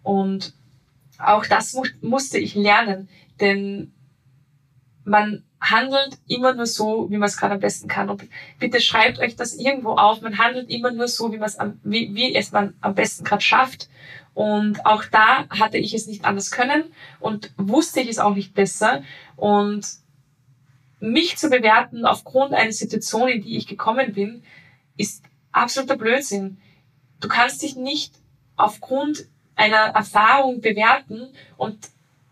Und 0.02 0.52
auch 1.16 1.46
das 1.46 1.72
mu 1.72 1.84
musste 2.02 2.36
ich 2.36 2.54
lernen, 2.54 3.08
denn 3.40 3.90
man 5.04 5.44
handelt 5.60 6.18
immer 6.26 6.54
nur 6.54 6.66
so, 6.66 7.10
wie 7.10 7.16
man 7.16 7.28
es 7.28 7.36
gerade 7.36 7.54
am 7.54 7.60
besten 7.60 7.88
kann. 7.88 8.10
Und 8.10 8.24
bitte 8.58 8.80
schreibt 8.80 9.18
euch 9.18 9.36
das 9.36 9.54
irgendwo 9.54 9.92
auf. 9.92 10.20
Man 10.20 10.38
handelt 10.38 10.70
immer 10.70 10.90
nur 10.90 11.08
so, 11.08 11.32
wie, 11.32 11.40
am, 11.58 11.80
wie, 11.82 12.14
wie 12.14 12.34
es 12.34 12.52
man 12.52 12.74
am 12.80 12.94
besten 12.94 13.24
gerade 13.24 13.42
schafft. 13.42 13.88
Und 14.34 14.84
auch 14.84 15.04
da 15.04 15.48
hatte 15.48 15.78
ich 15.78 15.94
es 15.94 16.06
nicht 16.06 16.24
anders 16.24 16.50
können 16.50 16.84
und 17.20 17.52
wusste 17.56 18.00
ich 18.00 18.08
es 18.08 18.18
auch 18.18 18.34
nicht 18.34 18.54
besser. 18.54 19.02
Und 19.36 19.86
mich 21.00 21.36
zu 21.36 21.48
bewerten 21.48 22.04
aufgrund 22.04 22.52
einer 22.52 22.72
Situation, 22.72 23.28
in 23.28 23.42
die 23.42 23.56
ich 23.56 23.66
gekommen 23.66 24.12
bin, 24.12 24.42
ist 24.96 25.22
absoluter 25.52 25.96
Blödsinn. 25.96 26.58
Du 27.20 27.28
kannst 27.28 27.62
dich 27.62 27.76
nicht 27.76 28.14
aufgrund 28.56 29.26
einer 29.54 29.94
Erfahrung 29.94 30.60
bewerten 30.60 31.28
und 31.56 31.78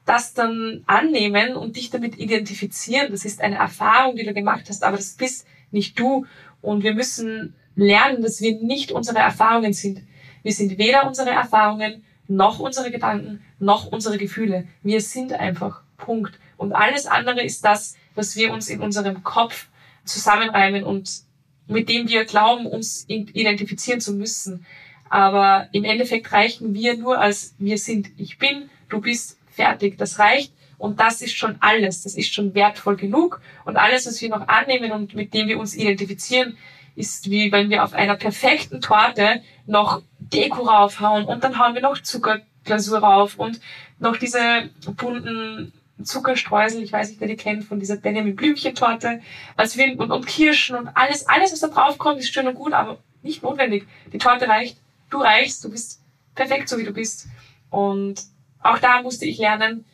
das 0.05 0.35
dann 0.35 0.83
annehmen 0.87 1.55
und 1.55 1.77
dich 1.77 1.91
damit 1.91 2.19
identifizieren. 2.19 3.11
Das 3.11 3.25
ist 3.25 3.41
eine 3.41 3.57
Erfahrung, 3.57 4.17
die 4.17 4.25
du 4.25 4.35
gemacht 4.35 4.65
hast, 4.69 4.83
aber 4.83 4.97
das 4.97 5.15
bist 5.15 5.47
nicht 5.71 5.99
du. 5.99 6.27
Und 6.61 6.83
wir 6.83 6.95
müssen 6.95 7.55
lernen, 7.77 8.23
dass 8.23 8.41
wir 8.41 8.61
nicht 8.61 8.93
unsere 8.93 9.19
Erfahrungen 9.19 9.73
sind. 9.73 10.03
Wir 10.43 10.53
sind 10.53 10.79
weder 10.79 11.07
unsere 11.07 11.31
Erfahrungen 11.31 12.05
noch 12.29 12.59
unsere 12.61 12.91
Gedanken, 12.91 13.43
noch 13.59 13.87
unsere 13.87 14.19
Gefühle. 14.19 14.67
Wir 14.83 15.01
sind 15.01 15.33
einfach. 15.33 15.83
Punkt. 15.97 16.38
Und 16.57 16.73
alles 16.73 17.07
andere 17.07 17.43
ist 17.43 17.65
das, 17.65 17.97
was 18.15 18.37
wir 18.37 18.53
uns 18.53 18.69
in 18.69 18.81
unserem 18.81 19.23
Kopf 19.23 19.69
zusammenreimen 20.05 20.85
und 20.85 21.23
mit 21.69 21.88
dem 21.88 22.09
wir 22.09 22.25
glauben, 22.25 22.67
uns 22.67 23.05
identifizieren 23.09 24.01
zu 24.01 24.12
müssen. 24.12 24.67
Aber 25.09 25.69
im 25.73 25.85
Endeffekt 25.85 26.33
reichen 26.33 26.75
wir 26.75 26.97
nur 26.97 27.21
als 27.21 27.55
wir 27.59 27.79
sind. 27.79 28.11
Ich 28.17 28.38
bin, 28.38 28.69
du 28.88 29.01
bist, 29.01 29.38
fertig. 29.53 29.99
Das 29.99 30.19
reicht. 30.19 30.53
Und 30.79 30.99
das 30.99 31.23
ist 31.23 31.37
schon 31.37 31.57
alles. 31.61 32.03
Das 32.03 32.17
ist 32.17 32.35
schon 32.35 32.55
wertvoll 32.55 32.97
genug. 32.97 33.41
Und 33.65 33.77
alles, 33.77 34.07
was 34.07 34.21
wir 34.21 34.31
noch 34.31 34.49
annehmen 34.49 34.91
und 34.93 35.15
mit 35.15 35.33
dem 35.33 35.49
wir 35.49 35.59
uns 35.59 35.75
identifizieren, 35.77 36.57
ist 36.95 37.31
wie 37.31 37.53
wenn 37.53 37.71
wir 37.71 37.85
auf 37.85 37.95
einer 37.95 38.17
perfekten 38.17 38.81
Torte 38.81 39.43
noch 39.67 40.03
Deko 40.19 40.62
raufhauen 40.62 41.25
und 41.25 41.43
dann 41.45 41.59
hauen 41.59 41.75
wir 41.75 41.83
noch 41.83 41.99
Zuckerglasur 42.01 42.99
rauf 42.99 43.38
und 43.38 43.61
noch 43.99 44.17
diese 44.17 44.71
bunten 44.97 45.73
Zuckerstreusel, 46.03 46.83
ich 46.83 46.93
weiß 46.93 47.11
nicht, 47.11 47.21
wer 47.21 47.29
die 47.29 47.37
kennt, 47.37 47.65
von 47.65 47.79
dieser 47.79 47.97
Benjamin 47.97 48.35
Blümchen-Torte, 48.35 49.21
also 49.57 49.79
wir, 49.79 49.99
und, 49.99 50.11
und 50.11 50.27
Kirschen 50.27 50.77
und 50.77 50.88
alles, 50.88 51.29
alles, 51.29 51.53
was 51.53 51.61
da 51.61 51.69
drauf 51.69 51.99
kommt, 51.99 52.19
ist 52.19 52.33
schön 52.33 52.49
und 52.49 52.55
gut, 52.55 52.73
aber 52.73 52.99
nicht 53.23 53.43
notwendig. 53.43 53.87
Die 54.12 54.19
Torte 54.19 54.49
reicht, 54.49 54.79
du 55.11 55.19
reichst, 55.19 55.62
du 55.65 55.71
bist 55.71 56.01
perfekt 56.35 56.69
so, 56.69 56.79
wie 56.79 56.85
du 56.85 56.93
bist. 56.93 57.29
Und 57.71 58.21
auch 58.62 58.79
da 58.79 59.03
musste 59.03 59.25
ich 59.27 59.38
lernen, 59.38 59.85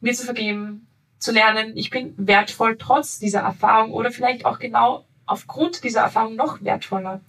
mir 0.00 0.14
zu 0.14 0.24
vergeben, 0.24 0.86
zu 1.18 1.32
lernen, 1.32 1.76
ich 1.76 1.90
bin 1.90 2.14
wertvoll 2.16 2.76
trotz 2.78 3.18
dieser 3.18 3.40
Erfahrung 3.40 3.92
oder 3.92 4.10
vielleicht 4.10 4.44
auch 4.44 4.58
genau 4.58 5.04
aufgrund 5.24 5.82
dieser 5.84 6.02
Erfahrung 6.02 6.36
noch 6.36 6.62
wertvoller. 6.62 7.20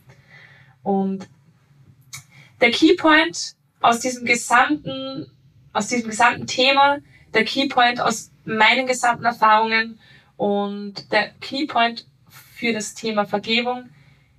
Und 0.84 1.28
der 2.62 2.72
Keypoint 2.72 3.56
aus 3.82 4.00
diesem 4.00 4.26
gesamten, 4.26 5.32
aus 5.74 5.88
diesem 5.88 6.10
gesamten 6.10 6.48
Thema, 6.48 7.00
der 7.34 7.46
Keypoint 7.46 8.02
aus 8.02 8.32
meinen 8.46 8.88
gesamten 8.88 9.26
Erfahrungen 9.26 10.00
und 10.38 11.12
der 11.12 11.30
Keypoint 11.42 12.08
für 12.30 12.74
das 12.74 12.94
Thema 12.94 13.26
Vergebung 13.26 13.90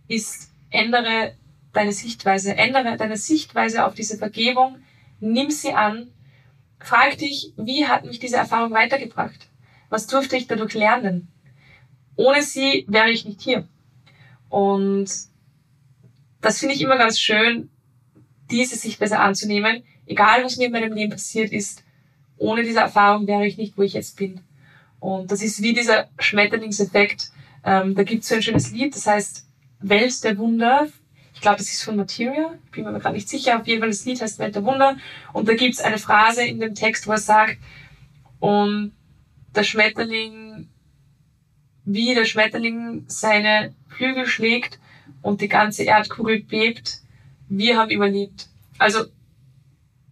ist, 0.09 0.51
ändere 0.71 1.35
deine 1.73 1.93
Sichtweise, 1.93 2.57
ändere 2.57 2.97
deine 2.97 3.17
Sichtweise 3.17 3.85
auf 3.85 3.95
diese 3.95 4.19
Vergebung, 4.19 4.79
nimm 5.21 5.51
sie 5.51 5.73
an, 5.73 6.11
frag 6.81 7.19
dich, 7.19 7.53
wie 7.57 7.87
hat 7.87 8.05
mich 8.05 8.19
diese 8.19 8.37
Erfahrung 8.37 8.73
weitergebracht? 8.73 9.49
Was 9.91 10.07
durfte 10.07 10.37
ich 10.37 10.47
dadurch 10.47 10.75
lernen? 10.75 11.29
Ohne 12.17 12.43
sie 12.43 12.85
wäre 12.89 13.11
ich 13.11 13.25
nicht 13.25 13.41
hier. 13.41 13.67
Und 14.49 15.09
das 16.41 16.59
finde 16.59 16.75
ich 16.75 16.81
immer 16.81 16.99
ganz 16.99 17.19
schön, 17.19 17.71
diese 18.51 18.77
Sichtweise 18.77 19.19
anzunehmen, 19.19 19.83
egal 20.07 20.45
was 20.45 20.57
mir 20.57 20.67
in 20.67 20.73
meinem 20.73 20.93
Leben 20.93 21.13
passiert 21.13 21.53
ist, 21.53 21.85
ohne 22.39 22.63
diese 22.63 22.81
Erfahrung 22.81 23.27
wäre 23.27 23.47
ich 23.47 23.59
nicht, 23.59 23.77
wo 23.77 23.83
ich 23.83 23.93
jetzt 23.93 24.17
bin. 24.17 24.41
Und 25.01 25.31
das 25.31 25.43
ist 25.43 25.63
wie 25.63 25.75
dieser 25.75 26.09
Schmetterlingseffekt. 26.19 27.31
Ähm, 27.65 27.95
da 27.95 28.03
gibt 28.05 28.23
es 28.23 28.29
so 28.29 28.37
ein 28.37 28.43
schönes 28.43 28.71
Lied, 28.71 28.95
das 28.95 29.07
heißt 29.07 29.47
Welt 29.81 30.25
der 30.25 30.39
Wunder. 30.39 30.89
Ich 31.39 31.43
glaube, 31.43 31.59
das 31.59 31.69
ist 31.69 31.85
von 31.85 31.95
Materia. 31.95 32.59
Ich 32.65 32.73
bin 32.73 32.83
mir 32.83 32.99
gerade 32.99 33.15
nicht 33.15 33.29
sicher. 33.29 33.61
Auf 33.61 33.67
jeden 33.69 33.79
Fall 33.79 33.91
das 33.91 34.05
Lied 34.05 34.21
heißt 34.21 34.41
Welt 34.41 34.57
der 34.57 34.65
Wunder. 34.65 34.97
Und 35.33 35.49
da 35.49 35.55
gibt 35.55 35.75
es 35.75 35.81
eine 35.81 35.99
Phrase 35.99 36.45
in 36.45 36.59
dem 36.59 36.75
Text, 36.75 37.07
wo 37.07 37.13
er 37.13 37.19
sagt, 37.19 37.59
und 38.41 38.91
der 39.55 39.63
Schmetterling, 39.63 40.69
wie 41.85 42.13
der 42.13 42.25
Schmetterling 42.25 43.05
seine 43.07 43.73
Flügel 43.87 44.27
schlägt 44.27 44.81
und 45.23 45.41
die 45.41 45.47
ganze 45.47 45.85
Erdkugel 45.85 46.43
bebt, 46.43 47.03
wir 47.49 47.77
haben 47.77 47.93
überlebt. 47.93 48.49
Also, 48.79 49.05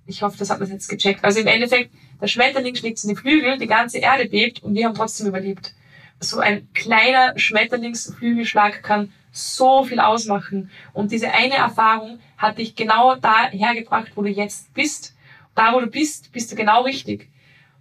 ich 0.07 0.23
hoffe, 0.23 0.39
das 0.39 0.51
hat 0.51 0.61
man 0.61 0.71
jetzt 0.71 0.87
gecheckt. 0.87 1.25
Also 1.25 1.41
im 1.41 1.49
Endeffekt, 1.49 1.91
der 2.21 2.29
Schmetterling 2.29 2.77
schlägt 2.77 2.99
seine 2.99 3.17
Flügel, 3.17 3.59
die 3.59 3.67
ganze 3.67 3.99
Erde 3.99 4.29
bebt 4.29 4.63
und 4.63 4.77
wir 4.77 4.87
haben 4.87 4.95
trotzdem 4.95 5.27
überlebt. 5.27 5.75
So 6.21 6.39
ein 6.39 6.73
kleiner 6.73 7.37
Schmetterlingsflügelschlag 7.37 8.85
kann 8.85 9.13
so 9.37 9.85
viel 9.85 10.01
ausmachen. 10.01 10.71
Und 10.93 11.13
diese 11.13 11.31
eine 11.31 11.55
Erfahrung 11.55 12.19
hat 12.39 12.59
dich 12.59 12.75
genau 12.75 13.17
da 13.17 13.51
hergebracht, 13.51 14.13
wo 14.15 14.23
du 14.23 14.31
jetzt 14.31 14.73
bist. 14.73 15.15
Da, 15.55 15.73
wo 15.73 15.81
du 15.81 15.87
bist, 15.87 16.33
bist 16.33 16.51
du 16.51 16.57
genau 16.57 16.83
richtig. 16.83 17.31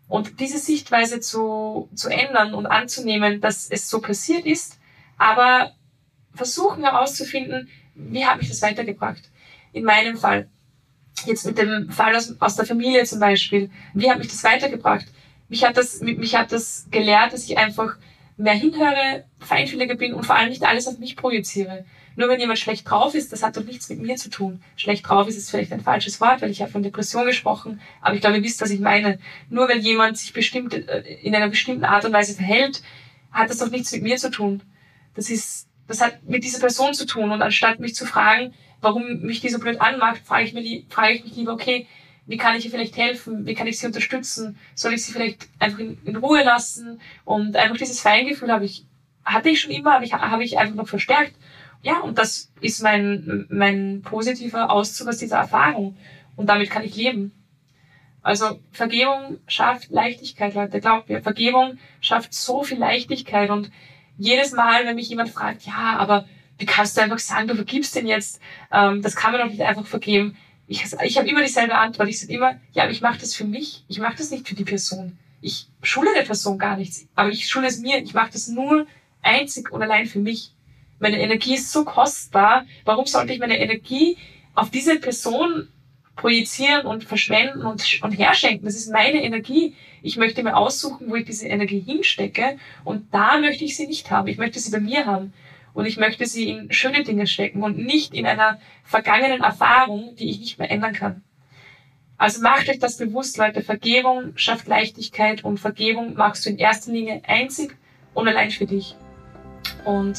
Und 0.08 0.40
diese 0.40 0.60
Sichtweise 0.60 1.20
zu, 1.20 1.90
zu 1.96 2.10
ändern 2.10 2.54
und 2.54 2.66
anzunehmen, 2.66 3.42
dass 3.42 3.70
es 3.70 3.90
so 3.90 4.02
passiert 4.02 4.46
ist, 4.46 4.80
aber 5.18 5.74
versuchen 6.34 6.84
herauszufinden, 6.84 7.70
wie 7.96 8.26
hat 8.26 8.38
mich 8.38 8.50
das 8.50 8.62
weitergebracht? 8.62 9.30
In 9.72 9.84
meinem 9.84 10.18
Fall, 10.18 10.50
jetzt 11.26 11.46
mit 11.46 11.58
dem 11.58 11.90
Fall 11.90 12.16
aus, 12.16 12.36
aus 12.40 12.56
der 12.56 12.66
Familie 12.66 13.04
zum 13.06 13.20
Beispiel, 13.20 13.72
wie 13.94 14.10
hat 14.10 14.20
mich 14.20 14.28
das 14.28 14.44
weitergebracht? 14.44 15.06
Mich 15.48 15.64
hat 15.64 15.78
das, 15.78 16.02
mich 16.02 16.36
hat 16.36 16.52
das 16.52 16.88
gelehrt, 16.92 17.34
dass 17.34 17.46
ich 17.46 17.58
einfach 17.58 17.98
mehr 18.38 18.54
hinhöre, 18.54 19.26
feinfühliger 19.40 19.96
bin 19.96 20.14
und 20.14 20.26
vor 20.26 20.36
allem 20.36 20.50
nicht 20.50 20.64
alles 20.64 20.88
auf 20.88 21.00
mich 21.00 21.16
projiziere. 21.16 21.86
Nur 22.18 22.30
wenn 22.30 22.40
jemand 22.40 22.60
schlecht 22.60 22.90
drauf 22.90 23.14
ist, 23.14 23.34
das 23.34 23.44
hat 23.44 23.58
doch 23.58 23.64
nichts 23.64 23.90
mit 23.90 24.02
mir 24.02 24.16
zu 24.16 24.30
tun. 24.30 24.62
Schlecht 24.78 25.08
drauf 25.08 25.28
ist 25.28 25.38
ist 25.38 25.50
vielleicht 25.50 25.74
ein 25.74 25.82
falsches 25.82 26.22
Wort, 26.22 26.42
weil 26.42 26.50
ich 26.50 26.62
habe 26.62 26.72
von 26.72 26.84
Depression 26.84 27.26
gesprochen, 27.26 27.82
aber 28.02 28.16
ich 28.16 28.22
glaube, 28.22 28.38
ihr 28.38 28.44
wisst, 28.44 28.62
was 28.62 28.70
ich 28.70 28.80
meine. 28.80 29.20
Nur 29.50 29.68
wenn 29.68 29.82
jemand 29.82 30.18
sich 30.18 30.32
bestimmt 30.34 30.74
äh, 30.74 31.02
in 31.22 31.36
einer 31.36 31.50
bestimmten 31.50 31.84
Art 31.84 32.06
und 32.06 32.14
Weise 32.14 32.34
verhält, 32.36 32.82
hat 33.32 33.50
das 33.50 33.58
doch 33.58 33.70
nichts 33.70 33.92
mit 33.92 34.04
mir 34.04 34.18
zu 34.18 34.32
tun. 34.32 34.62
Das 35.14 35.30
ist, 35.30 35.68
das 35.88 36.02
hat 36.02 36.24
mit 36.24 36.44
dieser 36.44 36.60
Person 36.60 36.94
zu 36.94 37.06
tun. 37.06 37.32
Und 37.32 37.42
anstatt 37.42 37.80
mich 37.80 37.96
zu 37.96 38.06
fragen, 38.06 38.54
warum 38.82 39.22
mich 39.22 39.42
die 39.42 39.50
so 39.50 39.60
blöd 39.60 39.82
anmacht, 39.82 40.22
frage 40.26 40.46
ich, 40.46 40.54
mir, 40.54 40.84
frage 40.90 41.14
ich 41.14 41.24
mich 41.26 41.36
lieber, 41.36 41.54
okay, 41.54 41.88
wie 42.28 42.38
kann 42.38 42.56
ich 42.56 42.66
ihr 42.66 42.72
vielleicht 42.72 42.98
helfen? 42.98 43.46
Wie 43.46 43.54
kann 43.54 43.68
ich 43.68 43.80
sie 43.80 43.86
unterstützen? 43.86 44.58
Soll 44.74 44.94
ich 44.94 45.06
sie 45.06 45.14
vielleicht 45.14 45.48
einfach 45.60 45.80
in, 45.80 45.98
in 46.06 46.16
Ruhe 46.16 46.44
lassen? 46.44 47.00
Und 47.24 47.56
einfach 47.56 47.78
dieses 47.78 48.00
Feingefühl 48.00 48.52
habe 48.52 48.66
ich, 48.66 48.86
hatte 49.24 49.50
ich 49.50 49.62
schon 49.62 49.72
immer, 49.72 49.94
habe 49.94 50.06
ich, 50.06 50.14
habe 50.14 50.44
ich 50.44 50.58
einfach 50.58 50.76
noch 50.76 50.88
verstärkt. 50.88 51.34
Ja, 51.84 52.00
und 52.00 52.18
das 52.18 52.52
ist 52.62 52.82
mein, 52.82 53.46
mein 53.50 54.02
positiver 54.02 54.72
Auszug 54.72 55.08
aus 55.08 55.18
dieser 55.18 55.38
Erfahrung. 55.38 55.96
Und 56.36 56.48
damit 56.48 56.72
kann 56.72 56.84
ich 56.84 56.96
leben. 56.96 57.32
Also 58.24 58.60
Vergebung 58.72 59.38
schafft 59.48 59.92
Leichtigkeit, 59.92 60.56
Leute. 60.56 60.80
Glaubt 60.80 61.10
mir, 61.10 61.22
Vergebung 61.22 61.78
schafft 62.02 62.34
so 62.34 62.64
viel 62.64 62.80
Leichtigkeit. 62.80 63.52
Und 63.52 63.70
jedes 64.18 64.52
Mal, 64.54 64.86
wenn 64.86 64.96
mich 64.96 65.10
jemand 65.10 65.30
fragt, 65.30 65.62
ja, 65.68 65.96
aber 66.00 66.26
wie 66.58 66.66
kannst 66.66 66.98
du 66.98 67.02
einfach 67.02 67.20
sagen, 67.20 67.48
du 67.48 67.56
vergibst 67.56 67.96
den 67.96 68.08
jetzt? 68.08 68.42
Ähm, 68.72 69.04
das 69.04 69.16
kann 69.16 69.32
man 69.32 69.42
doch 69.42 69.50
nicht 69.50 69.62
einfach 69.62 69.86
vergeben 69.86 70.36
ich, 70.68 70.84
ich 71.04 71.18
habe 71.18 71.28
immer 71.28 71.42
dieselbe 71.42 71.76
Antwort. 71.76 72.10
Ich 72.10 72.20
sage 72.20 72.34
immer, 72.34 72.60
ja, 72.74 72.84
aber 72.84 72.92
ich 72.92 73.02
mache 73.02 73.20
das 73.20 73.36
für 73.36 73.46
mich. 73.46 73.84
Ich 73.88 74.00
mache 74.00 74.18
das 74.18 74.32
nicht 74.32 74.48
für 74.48 74.56
die 74.56 74.64
Person. 74.64 75.18
Ich 75.42 75.68
schule 75.84 76.10
der 76.16 76.24
Person 76.24 76.58
gar 76.58 76.78
nichts. 76.78 77.08
Aber 77.16 77.30
ich 77.30 77.48
schule 77.48 77.68
es 77.68 77.80
mir. 77.80 78.02
Ich 78.02 78.14
mache 78.14 78.32
das 78.32 78.48
nur 78.48 78.88
einzig 79.22 79.72
und 79.72 79.82
allein 79.82 80.08
für 80.08 80.20
mich. 80.20 80.52
Meine 81.00 81.20
Energie 81.20 81.56
ist 81.56 81.72
so 81.72 81.86
kostbar. 81.86 82.66
Warum 82.84 83.06
sollte 83.06 83.34
ich 83.34 83.40
meine 83.40 83.60
Energie 83.60 84.18
auf 84.56 84.72
diese 84.72 84.98
Person 84.98 85.68
projizieren 86.16 86.86
und 86.86 87.04
verschwenden 87.04 87.62
und, 87.62 88.02
und 88.02 88.12
herschenken? 88.14 88.66
Das 88.66 88.76
ist 88.76 88.92
meine 88.92 89.22
Energie. 89.24 89.76
Ich 90.02 90.18
möchte 90.18 90.42
mir 90.42 90.56
aussuchen, 90.56 91.10
wo 91.10 91.16
ich 91.16 91.26
diese 91.26 91.48
Energie 91.48 91.80
hinstecke. 91.80 92.58
Und 92.84 93.14
da 93.14 93.40
möchte 93.40 93.66
ich 93.66 93.76
sie 93.76 93.88
nicht 93.88 94.10
haben. 94.10 94.28
Ich 94.28 94.38
möchte 94.38 94.60
sie 94.60 94.72
bei 94.72 94.80
mir 94.80 95.06
haben 95.06 95.34
und 95.76 95.86
ich 95.86 95.98
möchte 95.98 96.26
sie 96.26 96.50
in 96.50 96.72
schöne 96.72 97.04
Dinge 97.04 97.28
stecken 97.28 97.62
und 97.62 97.78
nicht 97.78 98.14
in 98.14 98.26
einer 98.26 98.60
vergangenen 98.86 99.44
Erfahrung, 99.44 100.16
die 100.16 100.30
ich 100.30 100.40
nicht 100.40 100.58
mehr 100.58 100.72
ändern 100.72 100.94
kann. 100.94 101.22
Also 102.18 102.42
macht 102.42 102.70
euch 102.70 102.80
das 102.80 102.98
bewusst, 102.98 103.38
Leute. 103.38 103.62
Vergebung 103.62 104.32
schafft 104.38 104.68
Leichtigkeit 104.68 105.44
und 105.44 105.60
Vergebung 105.60 106.16
machst 106.16 106.46
du 106.46 106.50
in 106.50 106.58
erster 106.58 106.94
Linie 106.94 107.22
einzig 107.28 107.76
und 108.14 108.26
allein 108.26 108.52
für 108.52 108.66
dich. 108.66 108.96
Und 109.84 110.18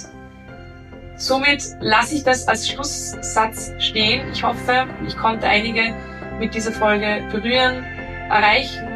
somit 1.16 1.64
lasse 1.80 2.16
ich 2.16 2.22
das 2.22 2.46
als 2.46 2.68
Schlusssatz 2.68 3.72
stehen. 3.78 4.30
Ich 4.32 4.44
hoffe, 4.44 4.86
ich 5.06 5.16
konnte 5.16 5.48
einige 5.48 5.94
mit 6.38 6.54
dieser 6.54 6.72
Folge 6.72 7.26
berühren, 7.32 7.82
erreichen, 8.28 8.86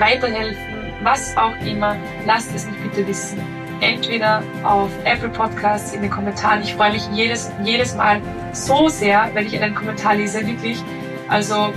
weiterhelfen, 0.00 0.92
was 1.04 1.36
auch 1.36 1.56
immer. 1.64 1.96
Lasst 2.26 2.52
es 2.52 2.66
mich 2.66 2.78
bitte 2.82 3.06
wissen 3.06 3.59
entweder 3.80 4.42
auf 4.62 4.90
Apple 5.04 5.28
Podcasts 5.28 5.92
in 5.92 6.02
den 6.02 6.10
Kommentaren. 6.10 6.62
Ich 6.62 6.74
freue 6.74 6.92
mich 6.92 7.08
jedes, 7.12 7.50
jedes 7.64 7.94
Mal 7.94 8.20
so 8.52 8.88
sehr, 8.88 9.30
wenn 9.34 9.46
ich 9.46 9.60
einen 9.60 9.74
Kommentar 9.74 10.14
lese, 10.14 10.46
wirklich. 10.46 10.82
Also 11.28 11.72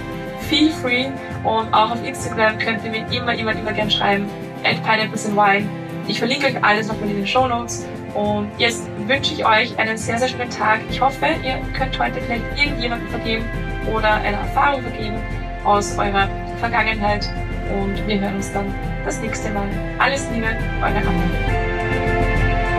feel 0.50 0.70
free 0.70 1.08
und 1.44 1.74
auch 1.74 1.92
auf 1.92 2.06
Instagram 2.06 2.58
könnt 2.58 2.84
ihr 2.84 2.92
mir 2.92 3.06
immer, 3.12 3.34
immer, 3.34 3.52
immer 3.52 3.74
gern 3.74 3.89
schreiben. 3.89 4.28
At 4.63 4.82
Pineapples 4.84 5.26
and 5.26 5.36
Wine. 5.36 5.70
Ich 6.08 6.20
verlinke 6.20 6.48
euch 6.48 6.63
alles 6.63 6.88
nochmal 6.88 7.10
in 7.10 7.18
den 7.18 7.28
Show 7.28 7.48
Notes. 7.48 7.86
Und 8.13 8.52
jetzt 8.58 8.88
wünsche 9.08 9.34
ich 9.34 9.46
euch 9.46 9.78
einen 9.80 9.98
sehr, 9.98 10.20
sehr 10.20 10.28
schönen 10.28 10.50
Tag. 10.50 10.82
Ich 10.89 11.02
hoffe, 11.02 11.26
ihr 11.44 11.60
könnt 11.78 11.98
heute 12.00 12.22
vielleicht 12.22 12.44
irgendjemanden 12.58 13.10
vergeben 13.10 13.44
oder 13.92 14.13
eine 14.13 14.38
Erfahrung 14.38 14.82
vergeben 14.84 15.18
aus 15.63 15.98
eurer 15.98 16.30
Vergangenheit. 16.60 17.30
Und 17.74 18.08
wir 18.08 18.20
hören 18.20 18.36
uns 18.36 18.52
dann 18.54 18.74
das 19.06 19.20
nächste 19.20 19.50
Mal. 19.50 19.68
Alles 20.00 20.28
Liebe, 20.32 20.48
eure 20.82 20.98
Anna. 20.98 21.62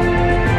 Bye. 0.04 0.53